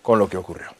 con 0.00 0.18
lo 0.18 0.26
que 0.26 0.38
ocurrió. 0.38 0.77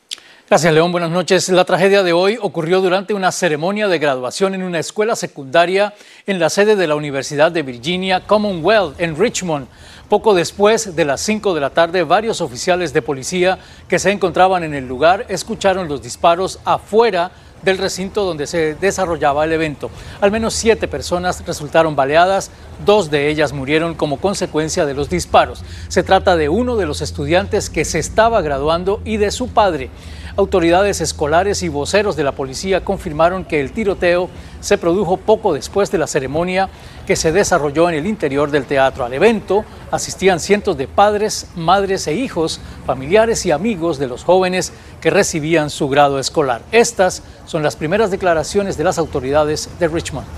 Gracias, 0.50 0.72
León. 0.72 0.92
Buenas 0.92 1.10
noches. 1.10 1.50
La 1.50 1.66
tragedia 1.66 2.02
de 2.02 2.14
hoy 2.14 2.38
ocurrió 2.40 2.80
durante 2.80 3.12
una 3.12 3.32
ceremonia 3.32 3.86
de 3.86 3.98
graduación 3.98 4.54
en 4.54 4.62
una 4.62 4.78
escuela 4.78 5.14
secundaria 5.14 5.92
en 6.26 6.38
la 6.38 6.48
sede 6.48 6.74
de 6.74 6.86
la 6.86 6.94
Universidad 6.94 7.52
de 7.52 7.62
Virginia 7.62 8.26
Commonwealth 8.26 8.98
en 8.98 9.14
Richmond. 9.14 9.66
Poco 10.08 10.32
después 10.32 10.96
de 10.96 11.04
las 11.04 11.20
5 11.20 11.52
de 11.52 11.60
la 11.60 11.68
tarde, 11.68 12.02
varios 12.02 12.40
oficiales 12.40 12.94
de 12.94 13.02
policía 13.02 13.58
que 13.88 13.98
se 13.98 14.10
encontraban 14.10 14.64
en 14.64 14.72
el 14.72 14.88
lugar 14.88 15.26
escucharon 15.28 15.86
los 15.86 16.00
disparos 16.00 16.60
afuera 16.64 17.30
del 17.62 17.76
recinto 17.76 18.24
donde 18.24 18.46
se 18.46 18.74
desarrollaba 18.74 19.44
el 19.44 19.52
evento. 19.52 19.90
Al 20.20 20.30
menos 20.30 20.54
siete 20.54 20.88
personas 20.88 21.44
resultaron 21.46 21.96
baleadas, 21.96 22.50
dos 22.86 23.10
de 23.10 23.28
ellas 23.28 23.52
murieron 23.52 23.94
como 23.94 24.18
consecuencia 24.18 24.86
de 24.86 24.94
los 24.94 25.10
disparos. 25.10 25.62
Se 25.88 26.02
trata 26.02 26.36
de 26.36 26.48
uno 26.48 26.76
de 26.76 26.86
los 26.86 27.00
estudiantes 27.00 27.68
que 27.68 27.84
se 27.84 27.98
estaba 27.98 28.40
graduando 28.40 29.02
y 29.04 29.16
de 29.16 29.30
su 29.30 29.48
padre. 29.48 29.90
Autoridades 30.38 31.00
escolares 31.00 31.64
y 31.64 31.68
voceros 31.68 32.14
de 32.14 32.22
la 32.22 32.30
policía 32.30 32.84
confirmaron 32.84 33.44
que 33.44 33.60
el 33.60 33.72
tiroteo 33.72 34.30
se 34.60 34.78
produjo 34.78 35.16
poco 35.16 35.52
después 35.52 35.90
de 35.90 35.98
la 35.98 36.06
ceremonia 36.06 36.68
que 37.08 37.16
se 37.16 37.32
desarrolló 37.32 37.88
en 37.88 37.96
el 37.96 38.06
interior 38.06 38.52
del 38.52 38.64
teatro. 38.64 39.04
Al 39.04 39.12
evento 39.12 39.64
asistían 39.90 40.38
cientos 40.38 40.78
de 40.78 40.86
padres, 40.86 41.48
madres 41.56 42.06
e 42.06 42.14
hijos, 42.14 42.60
familiares 42.86 43.46
y 43.46 43.50
amigos 43.50 43.98
de 43.98 44.06
los 44.06 44.22
jóvenes 44.22 44.72
que 45.00 45.10
recibían 45.10 45.70
su 45.70 45.88
grado 45.88 46.20
escolar. 46.20 46.62
Estas 46.70 47.24
son 47.44 47.64
las 47.64 47.74
primeras 47.74 48.12
declaraciones 48.12 48.76
de 48.76 48.84
las 48.84 48.96
autoridades 48.98 49.68
de 49.80 49.88
Richmond. 49.88 50.28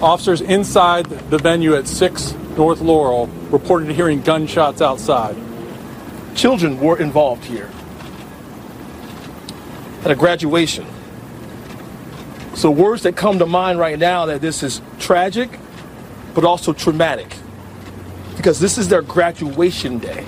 Officers 0.00 0.40
inside 0.40 1.04
the 1.28 1.36
venue 1.36 1.76
at 1.76 1.86
6 1.86 2.34
North 2.56 2.80
Laurel 2.80 3.28
reported 3.50 3.94
hearing 3.94 4.22
gunshots 4.24 4.80
outside. 4.80 5.36
Children 6.34 6.80
were 6.80 6.98
involved 6.98 7.44
here 7.44 7.68
at 10.04 10.10
a 10.10 10.14
graduation. 10.14 10.84
So 12.54 12.70
words 12.70 13.02
that 13.02 13.16
come 13.16 13.38
to 13.38 13.46
mind 13.46 13.78
right 13.78 13.98
now 13.98 14.26
that 14.26 14.40
this 14.40 14.62
is 14.62 14.82
tragic, 14.98 15.48
but 16.34 16.44
also 16.44 16.72
traumatic, 16.72 17.34
because 18.36 18.60
this 18.60 18.78
is 18.78 18.88
their 18.88 19.02
graduation 19.02 19.98
day. 19.98 20.24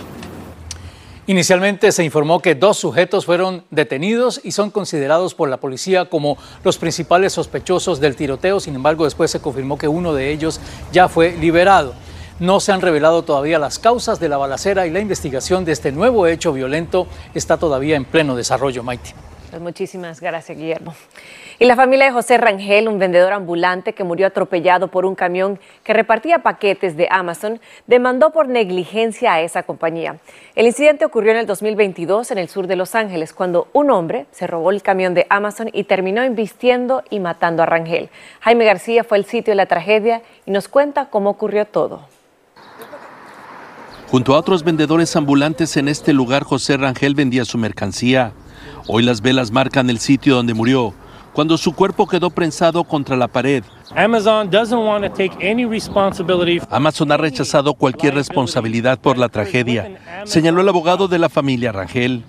Inicialmente 1.26 1.90
se 1.90 2.04
informó 2.04 2.40
que 2.40 2.54
dos 2.54 2.76
sujetos 2.76 3.24
fueron 3.24 3.64
detenidos 3.70 4.42
y 4.44 4.52
son 4.52 4.70
considerados 4.70 5.34
por 5.34 5.48
la 5.48 5.56
policía 5.56 6.10
como 6.10 6.36
los 6.62 6.76
principales 6.76 7.32
sospechosos 7.32 7.98
del 7.98 8.14
tiroteo. 8.14 8.60
Sin 8.60 8.74
embargo, 8.74 9.04
después 9.04 9.30
se 9.30 9.40
confirmó 9.40 9.78
que 9.78 9.88
uno 9.88 10.12
de 10.12 10.30
ellos 10.30 10.60
ya 10.92 11.08
fue 11.08 11.32
liberado. 11.32 11.94
No 12.40 12.60
se 12.60 12.72
han 12.72 12.82
revelado 12.82 13.22
todavía 13.22 13.58
las 13.58 13.78
causas 13.78 14.20
de 14.20 14.28
la 14.28 14.36
balacera 14.36 14.86
y 14.86 14.90
la 14.90 15.00
investigación 15.00 15.64
de 15.64 15.72
este 15.72 15.92
nuevo 15.92 16.26
hecho 16.26 16.52
violento 16.52 17.06
está 17.32 17.56
todavía 17.56 17.96
en 17.96 18.04
pleno 18.04 18.36
desarrollo, 18.36 18.82
Maite. 18.82 19.14
Pues 19.54 19.62
muchísimas 19.62 20.20
gracias, 20.20 20.58
Guillermo. 20.58 20.96
Y 21.60 21.66
la 21.66 21.76
familia 21.76 22.06
de 22.06 22.10
José 22.10 22.38
Rangel, 22.38 22.88
un 22.88 22.98
vendedor 22.98 23.32
ambulante 23.32 23.92
que 23.92 24.02
murió 24.02 24.26
atropellado 24.26 24.88
por 24.88 25.06
un 25.06 25.14
camión 25.14 25.60
que 25.84 25.92
repartía 25.92 26.40
paquetes 26.40 26.96
de 26.96 27.06
Amazon, 27.08 27.60
demandó 27.86 28.32
por 28.32 28.48
negligencia 28.48 29.32
a 29.32 29.42
esa 29.42 29.62
compañía. 29.62 30.16
El 30.56 30.66
incidente 30.66 31.04
ocurrió 31.04 31.30
en 31.30 31.36
el 31.36 31.46
2022 31.46 32.32
en 32.32 32.38
el 32.38 32.48
sur 32.48 32.66
de 32.66 32.74
Los 32.74 32.96
Ángeles, 32.96 33.32
cuando 33.32 33.68
un 33.72 33.92
hombre 33.92 34.26
se 34.32 34.48
robó 34.48 34.72
el 34.72 34.82
camión 34.82 35.14
de 35.14 35.24
Amazon 35.30 35.70
y 35.72 35.84
terminó 35.84 36.24
invistiendo 36.24 37.04
y 37.08 37.20
matando 37.20 37.62
a 37.62 37.66
Rangel. 37.66 38.10
Jaime 38.40 38.64
García 38.64 39.04
fue 39.04 39.18
al 39.18 39.24
sitio 39.24 39.52
de 39.52 39.56
la 39.56 39.66
tragedia 39.66 40.22
y 40.46 40.50
nos 40.50 40.66
cuenta 40.66 41.10
cómo 41.10 41.30
ocurrió 41.30 41.64
todo. 41.64 42.08
Junto 44.10 44.34
a 44.34 44.38
otros 44.38 44.64
vendedores 44.64 45.14
ambulantes 45.14 45.76
en 45.76 45.86
este 45.86 46.12
lugar, 46.12 46.42
José 46.42 46.76
Rangel 46.76 47.14
vendía 47.14 47.44
su 47.44 47.56
mercancía. 47.56 48.32
Hoy 48.86 49.02
las 49.02 49.22
velas 49.22 49.50
marcan 49.50 49.88
el 49.88 49.98
sitio 49.98 50.36
donde 50.36 50.52
murió, 50.52 50.92
cuando 51.32 51.56
su 51.56 51.72
cuerpo 51.72 52.06
quedó 52.06 52.30
prensado 52.30 52.84
contra 52.84 53.16
la 53.16 53.28
pared. 53.28 53.64
Amazon 53.96 54.50
doesn't 54.50 54.78
want 54.78 55.04
to 55.04 55.10
take 55.10 55.34
any 55.50 55.64
responsibility. 55.64 56.60
Amazon 56.70 57.10
ha 57.12 57.16
rechazado 57.16 57.74
cualquier 57.74 58.14
responsabilidad 58.14 59.00
por 59.00 59.16
la 59.16 59.28
tragedia, 59.30 59.98
señaló 60.24 60.60
el 60.60 60.68
abogado 60.68 61.08
de 61.08 61.18
la 61.18 61.30
familia 61.30 61.72
Rangel, 61.72 62.24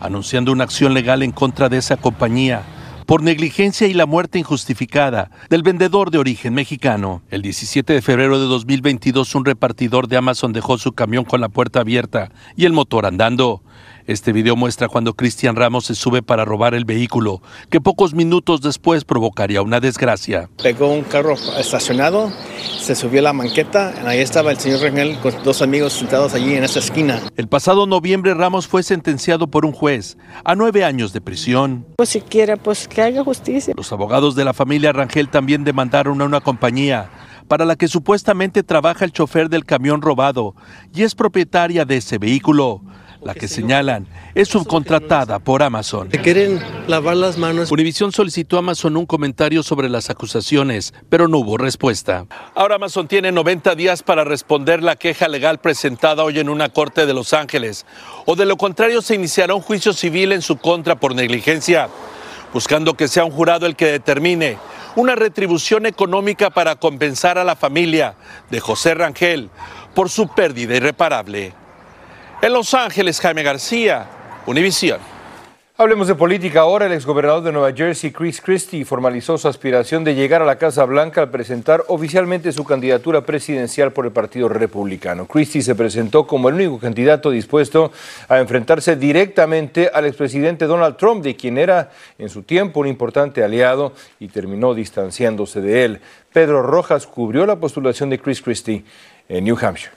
anunciando 0.00 0.50
una 0.50 0.64
acción 0.64 0.94
legal 0.94 1.22
en 1.22 1.32
contra 1.32 1.68
de 1.68 1.76
esa 1.76 1.96
compañía 1.96 2.62
por 3.08 3.22
negligencia 3.22 3.86
y 3.86 3.94
la 3.94 4.04
muerte 4.04 4.38
injustificada 4.38 5.30
del 5.48 5.62
vendedor 5.62 6.10
de 6.10 6.18
origen 6.18 6.52
mexicano. 6.52 7.22
El 7.30 7.40
17 7.40 7.94
de 7.94 8.02
febrero 8.02 8.38
de 8.38 8.44
2022, 8.44 9.34
un 9.34 9.46
repartidor 9.46 10.08
de 10.08 10.18
Amazon 10.18 10.52
dejó 10.52 10.76
su 10.76 10.92
camión 10.92 11.24
con 11.24 11.40
la 11.40 11.48
puerta 11.48 11.80
abierta 11.80 12.30
y 12.54 12.66
el 12.66 12.74
motor 12.74 13.06
andando. 13.06 13.62
Este 14.08 14.32
video 14.32 14.56
muestra 14.56 14.88
cuando 14.88 15.12
Cristian 15.12 15.54
Ramos 15.54 15.84
se 15.84 15.94
sube 15.94 16.22
para 16.22 16.46
robar 16.46 16.72
el 16.72 16.86
vehículo, 16.86 17.42
que 17.68 17.78
pocos 17.78 18.14
minutos 18.14 18.62
después 18.62 19.04
provocaría 19.04 19.60
una 19.60 19.80
desgracia. 19.80 20.48
Pegó 20.62 20.90
un 20.90 21.02
carro 21.02 21.34
estacionado, 21.58 22.32
se 22.80 22.94
subió 22.94 23.20
a 23.20 23.24
la 23.24 23.32
manqueta, 23.34 23.92
ahí 24.06 24.20
estaba 24.20 24.50
el 24.50 24.56
señor 24.56 24.80
Rangel 24.80 25.18
con 25.18 25.34
dos 25.44 25.60
amigos 25.60 25.92
sentados 25.92 26.32
allí 26.32 26.54
en 26.54 26.64
esa 26.64 26.78
esquina. 26.78 27.20
El 27.36 27.48
pasado 27.48 27.86
noviembre 27.86 28.32
Ramos 28.32 28.66
fue 28.66 28.82
sentenciado 28.82 29.48
por 29.48 29.66
un 29.66 29.72
juez 29.72 30.16
a 30.42 30.54
nueve 30.54 30.86
años 30.86 31.12
de 31.12 31.20
prisión. 31.20 31.84
Pues 31.98 32.08
si 32.08 32.22
quiere, 32.22 32.56
pues 32.56 32.88
que 32.88 33.02
haga 33.02 33.22
justicia. 33.22 33.74
Los 33.76 33.92
abogados 33.92 34.34
de 34.34 34.46
la 34.46 34.54
familia 34.54 34.94
Rangel 34.94 35.28
también 35.28 35.64
demandaron 35.64 36.22
a 36.22 36.24
una 36.24 36.40
compañía 36.40 37.10
para 37.46 37.66
la 37.66 37.76
que 37.76 37.88
supuestamente 37.88 38.62
trabaja 38.62 39.04
el 39.04 39.12
chofer 39.12 39.50
del 39.50 39.66
camión 39.66 40.00
robado 40.00 40.54
y 40.94 41.02
es 41.02 41.14
propietaria 41.14 41.84
de 41.84 41.98
ese 41.98 42.16
vehículo 42.16 42.80
la 43.22 43.34
que 43.34 43.48
señalan 43.48 44.06
es 44.34 44.48
subcontratada 44.48 45.38
por 45.38 45.62
Amazon. 45.62 46.08
quieren 46.08 46.60
lavar 46.86 47.16
las 47.16 47.38
manos. 47.38 47.70
Univision 47.70 48.12
solicitó 48.12 48.56
a 48.56 48.60
Amazon 48.60 48.96
un 48.96 49.06
comentario 49.06 49.62
sobre 49.62 49.88
las 49.88 50.10
acusaciones, 50.10 50.94
pero 51.08 51.28
no 51.28 51.38
hubo 51.38 51.56
respuesta. 51.56 52.26
Ahora 52.54 52.76
Amazon 52.76 53.08
tiene 53.08 53.32
90 53.32 53.74
días 53.74 54.02
para 54.02 54.24
responder 54.24 54.82
la 54.82 54.96
queja 54.96 55.28
legal 55.28 55.58
presentada 55.58 56.24
hoy 56.24 56.38
en 56.38 56.48
una 56.48 56.68
corte 56.68 57.06
de 57.06 57.14
Los 57.14 57.32
Ángeles, 57.32 57.86
o 58.26 58.36
de 58.36 58.46
lo 58.46 58.56
contrario 58.56 59.02
se 59.02 59.14
iniciará 59.14 59.54
un 59.54 59.62
juicio 59.62 59.92
civil 59.92 60.32
en 60.32 60.42
su 60.42 60.56
contra 60.56 60.96
por 60.96 61.14
negligencia, 61.14 61.88
buscando 62.52 62.94
que 62.94 63.08
sea 63.08 63.24
un 63.24 63.30
jurado 63.30 63.66
el 63.66 63.76
que 63.76 63.86
determine 63.86 64.58
una 64.96 65.14
retribución 65.14 65.86
económica 65.86 66.50
para 66.50 66.76
compensar 66.76 67.38
a 67.38 67.44
la 67.44 67.56
familia 67.56 68.14
de 68.50 68.60
José 68.60 68.94
Rangel 68.94 69.50
por 69.94 70.10
su 70.10 70.28
pérdida 70.28 70.76
irreparable. 70.76 71.52
En 72.40 72.52
Los 72.52 72.72
Ángeles, 72.72 73.20
Jaime 73.20 73.42
García, 73.42 74.06
Univisión. 74.46 75.00
Hablemos 75.76 76.06
de 76.06 76.14
política 76.14 76.60
ahora. 76.60 76.86
El 76.86 76.92
exgobernador 76.92 77.42
de 77.42 77.50
Nueva 77.50 77.72
Jersey, 77.72 78.12
Chris 78.12 78.40
Christie, 78.40 78.84
formalizó 78.84 79.36
su 79.38 79.48
aspiración 79.48 80.04
de 80.04 80.14
llegar 80.14 80.40
a 80.40 80.44
la 80.44 80.56
Casa 80.56 80.84
Blanca 80.84 81.20
al 81.20 81.30
presentar 81.30 81.82
oficialmente 81.88 82.52
su 82.52 82.64
candidatura 82.64 83.22
presidencial 83.22 83.92
por 83.92 84.06
el 84.06 84.12
Partido 84.12 84.48
Republicano. 84.48 85.26
Christie 85.26 85.62
se 85.62 85.74
presentó 85.74 86.28
como 86.28 86.48
el 86.48 86.54
único 86.54 86.78
candidato 86.78 87.30
dispuesto 87.30 87.90
a 88.28 88.38
enfrentarse 88.38 88.94
directamente 88.94 89.90
al 89.92 90.06
expresidente 90.06 90.66
Donald 90.66 90.96
Trump, 90.96 91.24
de 91.24 91.34
quien 91.34 91.58
era 91.58 91.90
en 92.18 92.28
su 92.28 92.44
tiempo 92.44 92.78
un 92.78 92.86
importante 92.86 93.42
aliado 93.42 93.94
y 94.20 94.28
terminó 94.28 94.74
distanciándose 94.74 95.60
de 95.60 95.84
él. 95.84 96.00
Pedro 96.32 96.62
Rojas 96.62 97.08
cubrió 97.08 97.46
la 97.46 97.56
postulación 97.56 98.10
de 98.10 98.20
Chris 98.20 98.40
Christie 98.40 98.84
en 99.28 99.42
New 99.42 99.58
Hampshire. 99.60 99.92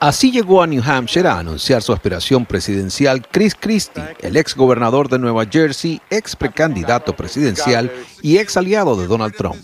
Así 0.00 0.30
llegó 0.30 0.62
a 0.62 0.66
New 0.68 0.80
Hampshire 0.84 1.28
a 1.28 1.40
anunciar 1.40 1.82
su 1.82 1.92
aspiración 1.92 2.46
presidencial 2.46 3.26
Chris 3.28 3.56
Christie, 3.58 4.02
el 4.20 4.36
ex 4.36 4.54
gobernador 4.54 5.08
de 5.08 5.18
Nueva 5.18 5.44
Jersey, 5.44 6.00
ex 6.08 6.36
precandidato 6.36 7.16
presidencial 7.16 7.90
y 8.22 8.38
ex 8.38 8.56
aliado 8.56 8.94
de 8.94 9.08
Donald 9.08 9.34
Trump. 9.34 9.56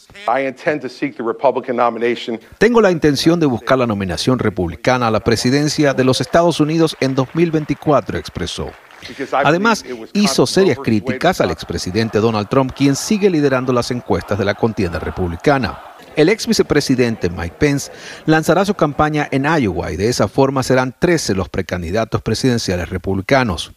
Tengo 2.58 2.80
la 2.80 2.90
intención 2.90 3.38
de 3.38 3.46
buscar 3.46 3.78
la 3.78 3.86
nominación 3.86 4.40
republicana 4.40 5.06
a 5.06 5.10
la 5.12 5.20
presidencia 5.20 5.94
de 5.94 6.02
los 6.02 6.20
Estados 6.20 6.58
Unidos 6.58 6.96
en 6.98 7.14
2024, 7.14 8.18
expresó. 8.18 8.72
Además, 9.32 9.84
hizo 10.14 10.46
serias 10.46 10.78
críticas 10.82 11.40
al 11.40 11.50
expresidente 11.52 12.18
Donald 12.18 12.48
Trump, 12.48 12.72
quien 12.74 12.96
sigue 12.96 13.30
liderando 13.30 13.72
las 13.72 13.90
encuestas 13.92 14.38
de 14.38 14.44
la 14.44 14.54
contienda 14.54 14.98
republicana. 14.98 15.78
El 16.16 16.28
ex 16.28 16.46
vicepresidente 16.46 17.28
Mike 17.28 17.56
Pence 17.58 17.90
lanzará 18.26 18.64
su 18.64 18.74
campaña 18.74 19.28
en 19.30 19.44
Iowa 19.44 19.90
y 19.90 19.96
de 19.96 20.08
esa 20.08 20.28
forma 20.28 20.62
serán 20.62 20.94
13 20.98 21.34
los 21.34 21.48
precandidatos 21.48 22.22
presidenciales 22.22 22.88
republicanos. 22.88 23.72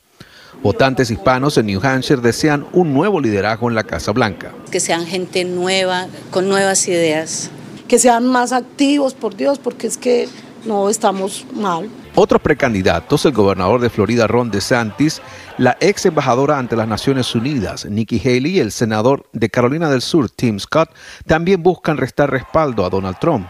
Votantes 0.62 1.12
hispanos 1.12 1.58
en 1.58 1.68
New 1.68 1.80
Hampshire 1.84 2.22
desean 2.22 2.66
un 2.74 2.94
nuevo 2.94 3.20
liderazgo 3.20 3.70
en 3.70 3.76
la 3.76 3.84
Casa 3.84 4.12
Blanca. 4.12 4.54
Que 4.72 4.80
sean 4.80 5.06
gente 5.06 5.46
nueva, 5.46 6.08
con 6.32 6.50
nuevas 6.50 6.88
ideas. 6.88 7.50
Que 7.88 8.00
sean 8.00 8.26
más 8.26 8.52
activos, 8.52 9.14
por 9.14 9.36
Dios, 9.36 9.60
porque 9.60 9.88
es 9.88 9.98
que 9.98 10.28
no 10.66 10.90
estamos 10.90 11.46
mal. 11.54 11.90
Otros 12.20 12.42
precandidatos, 12.42 13.28
el 13.28 13.34
gobernador 13.34 13.80
de 13.80 13.92
Florida 13.92 14.26
Ron 14.26 14.50
DeSantis, 14.50 15.22
la 15.60 15.78
ex 15.80 16.08
embajadora 16.08 16.58
ante 16.58 16.76
las 16.76 16.88
Naciones 16.88 17.36
Unidas 17.36 17.86
Nikki 17.86 18.20
Haley 18.20 18.56
y 18.56 18.60
el 18.60 18.72
senador 18.72 19.30
de 19.34 19.52
Carolina 19.52 19.88
del 19.88 20.02
Sur 20.02 20.32
Tim 20.32 20.58
Scott 20.58 20.90
también 21.28 21.62
buscan 21.62 21.96
restar 21.96 22.32
respaldo 22.32 22.84
a 22.84 22.90
Donald 22.90 23.20
Trump. 23.20 23.48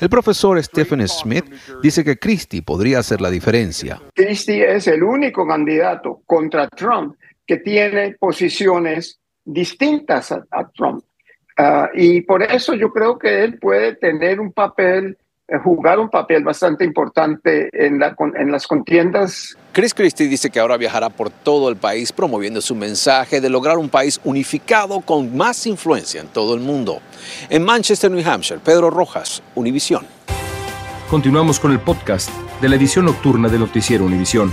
El 0.00 0.08
profesor 0.08 0.60
Stephen 0.64 1.06
Smith 1.06 1.44
dice 1.80 2.02
que 2.02 2.18
Christie 2.18 2.60
podría 2.60 2.98
hacer 2.98 3.20
la 3.20 3.30
diferencia. 3.30 4.02
Christie 4.16 4.68
es 4.68 4.88
el 4.88 5.04
único 5.04 5.46
candidato 5.46 6.20
contra 6.26 6.68
Trump 6.70 7.14
que 7.46 7.58
tiene 7.58 8.16
posiciones 8.18 9.20
distintas 9.44 10.32
a, 10.32 10.68
Trump. 10.74 11.04
Ah, 11.56 11.88
y 11.94 12.22
por 12.22 12.42
eso 12.42 12.74
yo 12.74 12.90
creo 12.90 13.16
que 13.16 13.44
él 13.44 13.60
puede 13.60 13.94
tener 13.94 14.40
un 14.40 14.52
papel 14.52 15.16
jugar 15.62 15.98
un 15.98 16.10
papel 16.10 16.44
bastante 16.44 16.84
importante 16.84 17.70
en, 17.72 17.98
la, 17.98 18.14
en 18.36 18.52
las 18.52 18.66
contiendas. 18.66 19.56
Chris 19.72 19.94
Christie 19.94 20.28
dice 20.28 20.50
que 20.50 20.60
ahora 20.60 20.76
viajará 20.76 21.08
por 21.08 21.30
todo 21.30 21.70
el 21.70 21.76
país 21.76 22.12
promoviendo 22.12 22.60
su 22.60 22.74
mensaje 22.74 23.40
de 23.40 23.48
lograr 23.48 23.78
un 23.78 23.88
país 23.88 24.20
unificado 24.24 25.00
con 25.00 25.36
más 25.36 25.66
influencia 25.66 26.20
en 26.20 26.26
todo 26.28 26.54
el 26.54 26.60
mundo. 26.60 27.00
En 27.48 27.64
Manchester, 27.64 28.10
New 28.10 28.28
Hampshire, 28.28 28.60
Pedro 28.62 28.90
Rojas, 28.90 29.42
Univisión. 29.54 30.06
Continuamos 31.08 31.58
con 31.58 31.72
el 31.72 31.80
podcast 31.80 32.30
de 32.60 32.68
la 32.68 32.76
edición 32.76 33.06
nocturna 33.06 33.48
de 33.48 33.58
Noticiero 33.58 34.04
Univisión. 34.04 34.52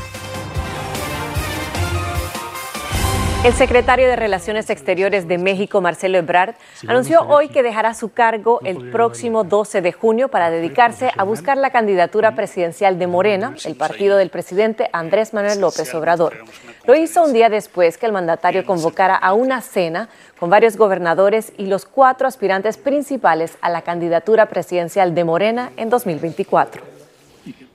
El 3.46 3.54
secretario 3.54 4.08
de 4.08 4.16
Relaciones 4.16 4.72
Exteriores 4.72 5.28
de 5.28 5.38
México, 5.38 5.80
Marcelo 5.80 6.18
Ebrard, 6.18 6.56
anunció 6.88 7.22
hoy 7.28 7.48
que 7.48 7.62
dejará 7.62 7.94
su 7.94 8.12
cargo 8.12 8.60
el 8.64 8.90
próximo 8.90 9.44
12 9.44 9.84
de 9.84 9.92
junio 9.92 10.30
para 10.30 10.50
dedicarse 10.50 11.12
a 11.16 11.24
buscar 11.24 11.56
la 11.56 11.70
candidatura 11.70 12.34
presidencial 12.34 12.98
de 12.98 13.06
Morena, 13.06 13.54
el 13.66 13.76
partido 13.76 14.18
del 14.18 14.32
presidente 14.32 14.90
Andrés 14.94 15.36
Manuel 15.36 15.62
López 15.62 15.94
Obrador. 15.94 16.44
Lo 16.88 16.96
hizo 16.96 17.24
un 17.24 17.34
día 17.34 17.50
después 17.50 18.00
que 18.00 18.08
el 18.08 18.14
mandatario 18.14 18.66
convocara 18.66 19.16
a 19.16 19.34
una 19.34 19.62
cena 19.62 20.10
con 20.40 20.50
varios 20.50 20.76
gobernadores 20.76 21.54
y 21.56 21.68
los 21.68 21.86
cuatro 21.86 22.28
aspirantes 22.28 22.78
principales 22.78 23.60
a 23.62 23.70
la 23.70 23.84
candidatura 23.84 24.48
presidencial 24.48 25.14
de 25.14 25.24
Morena 25.24 25.72
en 25.78 25.92
2024. 25.92 26.82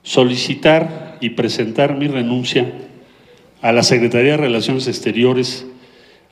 Solicitar 0.03 1.17
y 1.21 1.31
presentar 1.31 1.95
mi 1.95 2.09
renuncia 2.09 2.67
a 3.63 3.73
la 3.73 3.83
Secretaría 3.83 4.33
de 4.33 4.37
Relaciones 4.39 4.89
Exteriores 4.89 5.67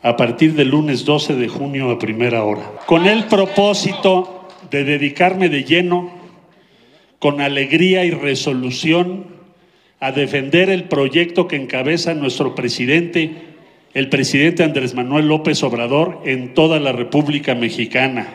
a 0.03 0.17
partir 0.17 0.55
del 0.55 0.69
lunes 0.69 1.05
12 1.05 1.35
de 1.35 1.49
junio 1.49 1.91
a 1.91 1.99
primera 1.99 2.45
hora, 2.45 2.73
con 2.87 3.07
el 3.07 3.25
propósito 3.25 4.49
de 4.71 4.85
dedicarme 4.85 5.49
de 5.49 5.65
lleno, 5.65 6.11
con 7.19 7.41
alegría 7.41 8.05
y 8.05 8.11
resolución, 8.11 9.27
a 10.01 10.13
defender 10.13 10.71
el 10.71 10.85
proyecto 10.85 11.49
que 11.49 11.57
encabeza 11.57 12.15
nuestro 12.15 12.55
presidente, 12.55 13.33
el 13.95 14.09
presidente 14.09 14.63
Andrés 14.63 14.95
Manuel 14.95 15.27
López 15.27 15.63
Obrador, 15.65 16.23
en 16.25 16.55
toda 16.55 16.79
la 16.79 16.93
República 16.93 17.57
Mexicana. 17.57 18.29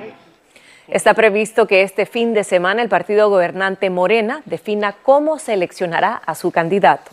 Está 0.87 1.13
previsto 1.13 1.65
que 1.65 1.81
este 1.81 2.05
fin 2.05 2.33
de 2.33 2.43
semana 2.43 2.81
el 2.81 2.89
partido 2.89 3.29
gobernante 3.29 3.89
Morena 3.89 4.41
defina 4.45 4.93
cómo 5.01 5.39
seleccionará 5.39 6.15
a 6.15 6.35
su 6.35 6.51
candidato. 6.51 7.11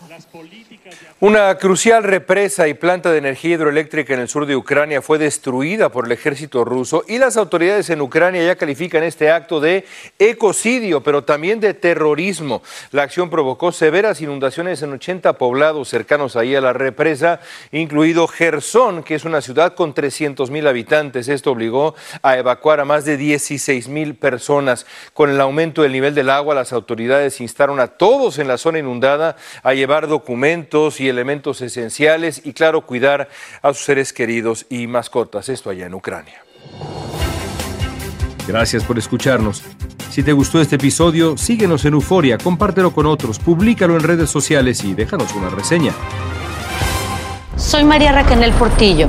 Una 1.21 1.55
crucial 1.57 2.03
represa 2.03 2.67
y 2.67 2.75
planta 2.75 3.13
de 3.13 3.19
energía 3.19 3.55
hidroeléctrica 3.55 4.15
en 4.15 4.21
el 4.21 4.29
sur 4.29 4.47
de 4.47 4.57
Ucrania 4.57 5.03
fue 5.03 5.19
destruida 5.19 5.91
por 5.91 6.07
el 6.07 6.13
ejército 6.13 6.65
ruso 6.65 7.05
y 7.07 7.19
las 7.19 7.37
autoridades 7.37 7.91
en 7.91 8.01
Ucrania 8.01 8.43
ya 8.43 8.57
califican 8.57 9.05
este 9.05 9.31
acto 9.31 9.61
de 9.61 9.85
ecocidio, 10.19 11.03
pero 11.03 11.23
también 11.23 11.61
de 11.61 11.75
terrorismo. 11.75 12.63
La 12.91 13.03
acción 13.03 13.31
provocó 13.31 13.71
severas 13.71 14.21
inundaciones 14.21 14.83
en 14.83 14.95
80 14.95 15.35
poblados 15.35 15.89
cercanos 15.89 16.35
ahí 16.35 16.57
a 16.57 16.61
la 16.61 16.73
represa, 16.73 17.41
incluido 17.71 18.27
Gerson, 18.27 19.05
que 19.05 19.15
es 19.15 19.25
una 19.25 19.43
ciudad 19.43 19.75
con 19.75 19.95
300 19.95 20.51
mil 20.51 20.67
habitantes. 20.67 21.29
Esto 21.29 21.53
obligó 21.53 21.95
a 22.23 22.39
evacuar 22.39 22.81
a 22.81 22.85
más 22.85 23.05
de 23.05 23.17
16 23.17 23.60
mil 23.89 24.15
personas. 24.15 24.87
Con 25.15 25.31
el 25.31 25.41
aumento 25.41 25.83
del 25.83 25.93
nivel 25.93 26.15
del 26.15 26.31
agua, 26.31 26.55
las 26.55 26.73
autoridades 26.73 27.41
instaron 27.41 27.81
a 27.81 27.89
todos 27.89 28.39
en 28.39 28.49
la 28.49 28.59
zona 28.59 28.79
inundada 28.79 29.37
a 29.63 29.75
llevar 29.75 30.07
documentos 30.07 31.01
y 31.01 31.09
elementos 31.09 31.61
esenciales 31.61 32.43
y, 32.45 32.53
claro, 32.53 32.83
cuidar 32.83 33.29
a 33.63 33.73
sus 33.73 33.85
seres 33.85 34.13
queridos 34.13 34.67
y 34.69 34.87
mascotas. 34.87 35.49
Esto 35.49 35.71
allá 35.71 35.87
en 35.87 35.95
Ucrania. 35.95 36.43
Gracias 38.47 38.85
por 38.85 38.99
escucharnos. 38.99 39.63
Si 40.11 40.25
te 40.25 40.33
gustó 40.33 40.61
este 40.61 40.75
episodio, 40.75 41.37
síguenos 41.39 41.85
en 41.85 41.95
Euforia, 41.95 42.37
compártelo 42.37 42.93
con 42.93 43.07
otros, 43.07 43.39
públicalo 43.39 43.95
en 43.95 44.03
redes 44.03 44.29
sociales 44.29 44.83
y 44.83 44.95
déjanos 44.95 45.33
una 45.35 45.51
reseña. 45.51 45.93
Soy 47.57 47.85
María 47.85 48.11
Raquel 48.11 48.53
Portillo. 48.55 49.09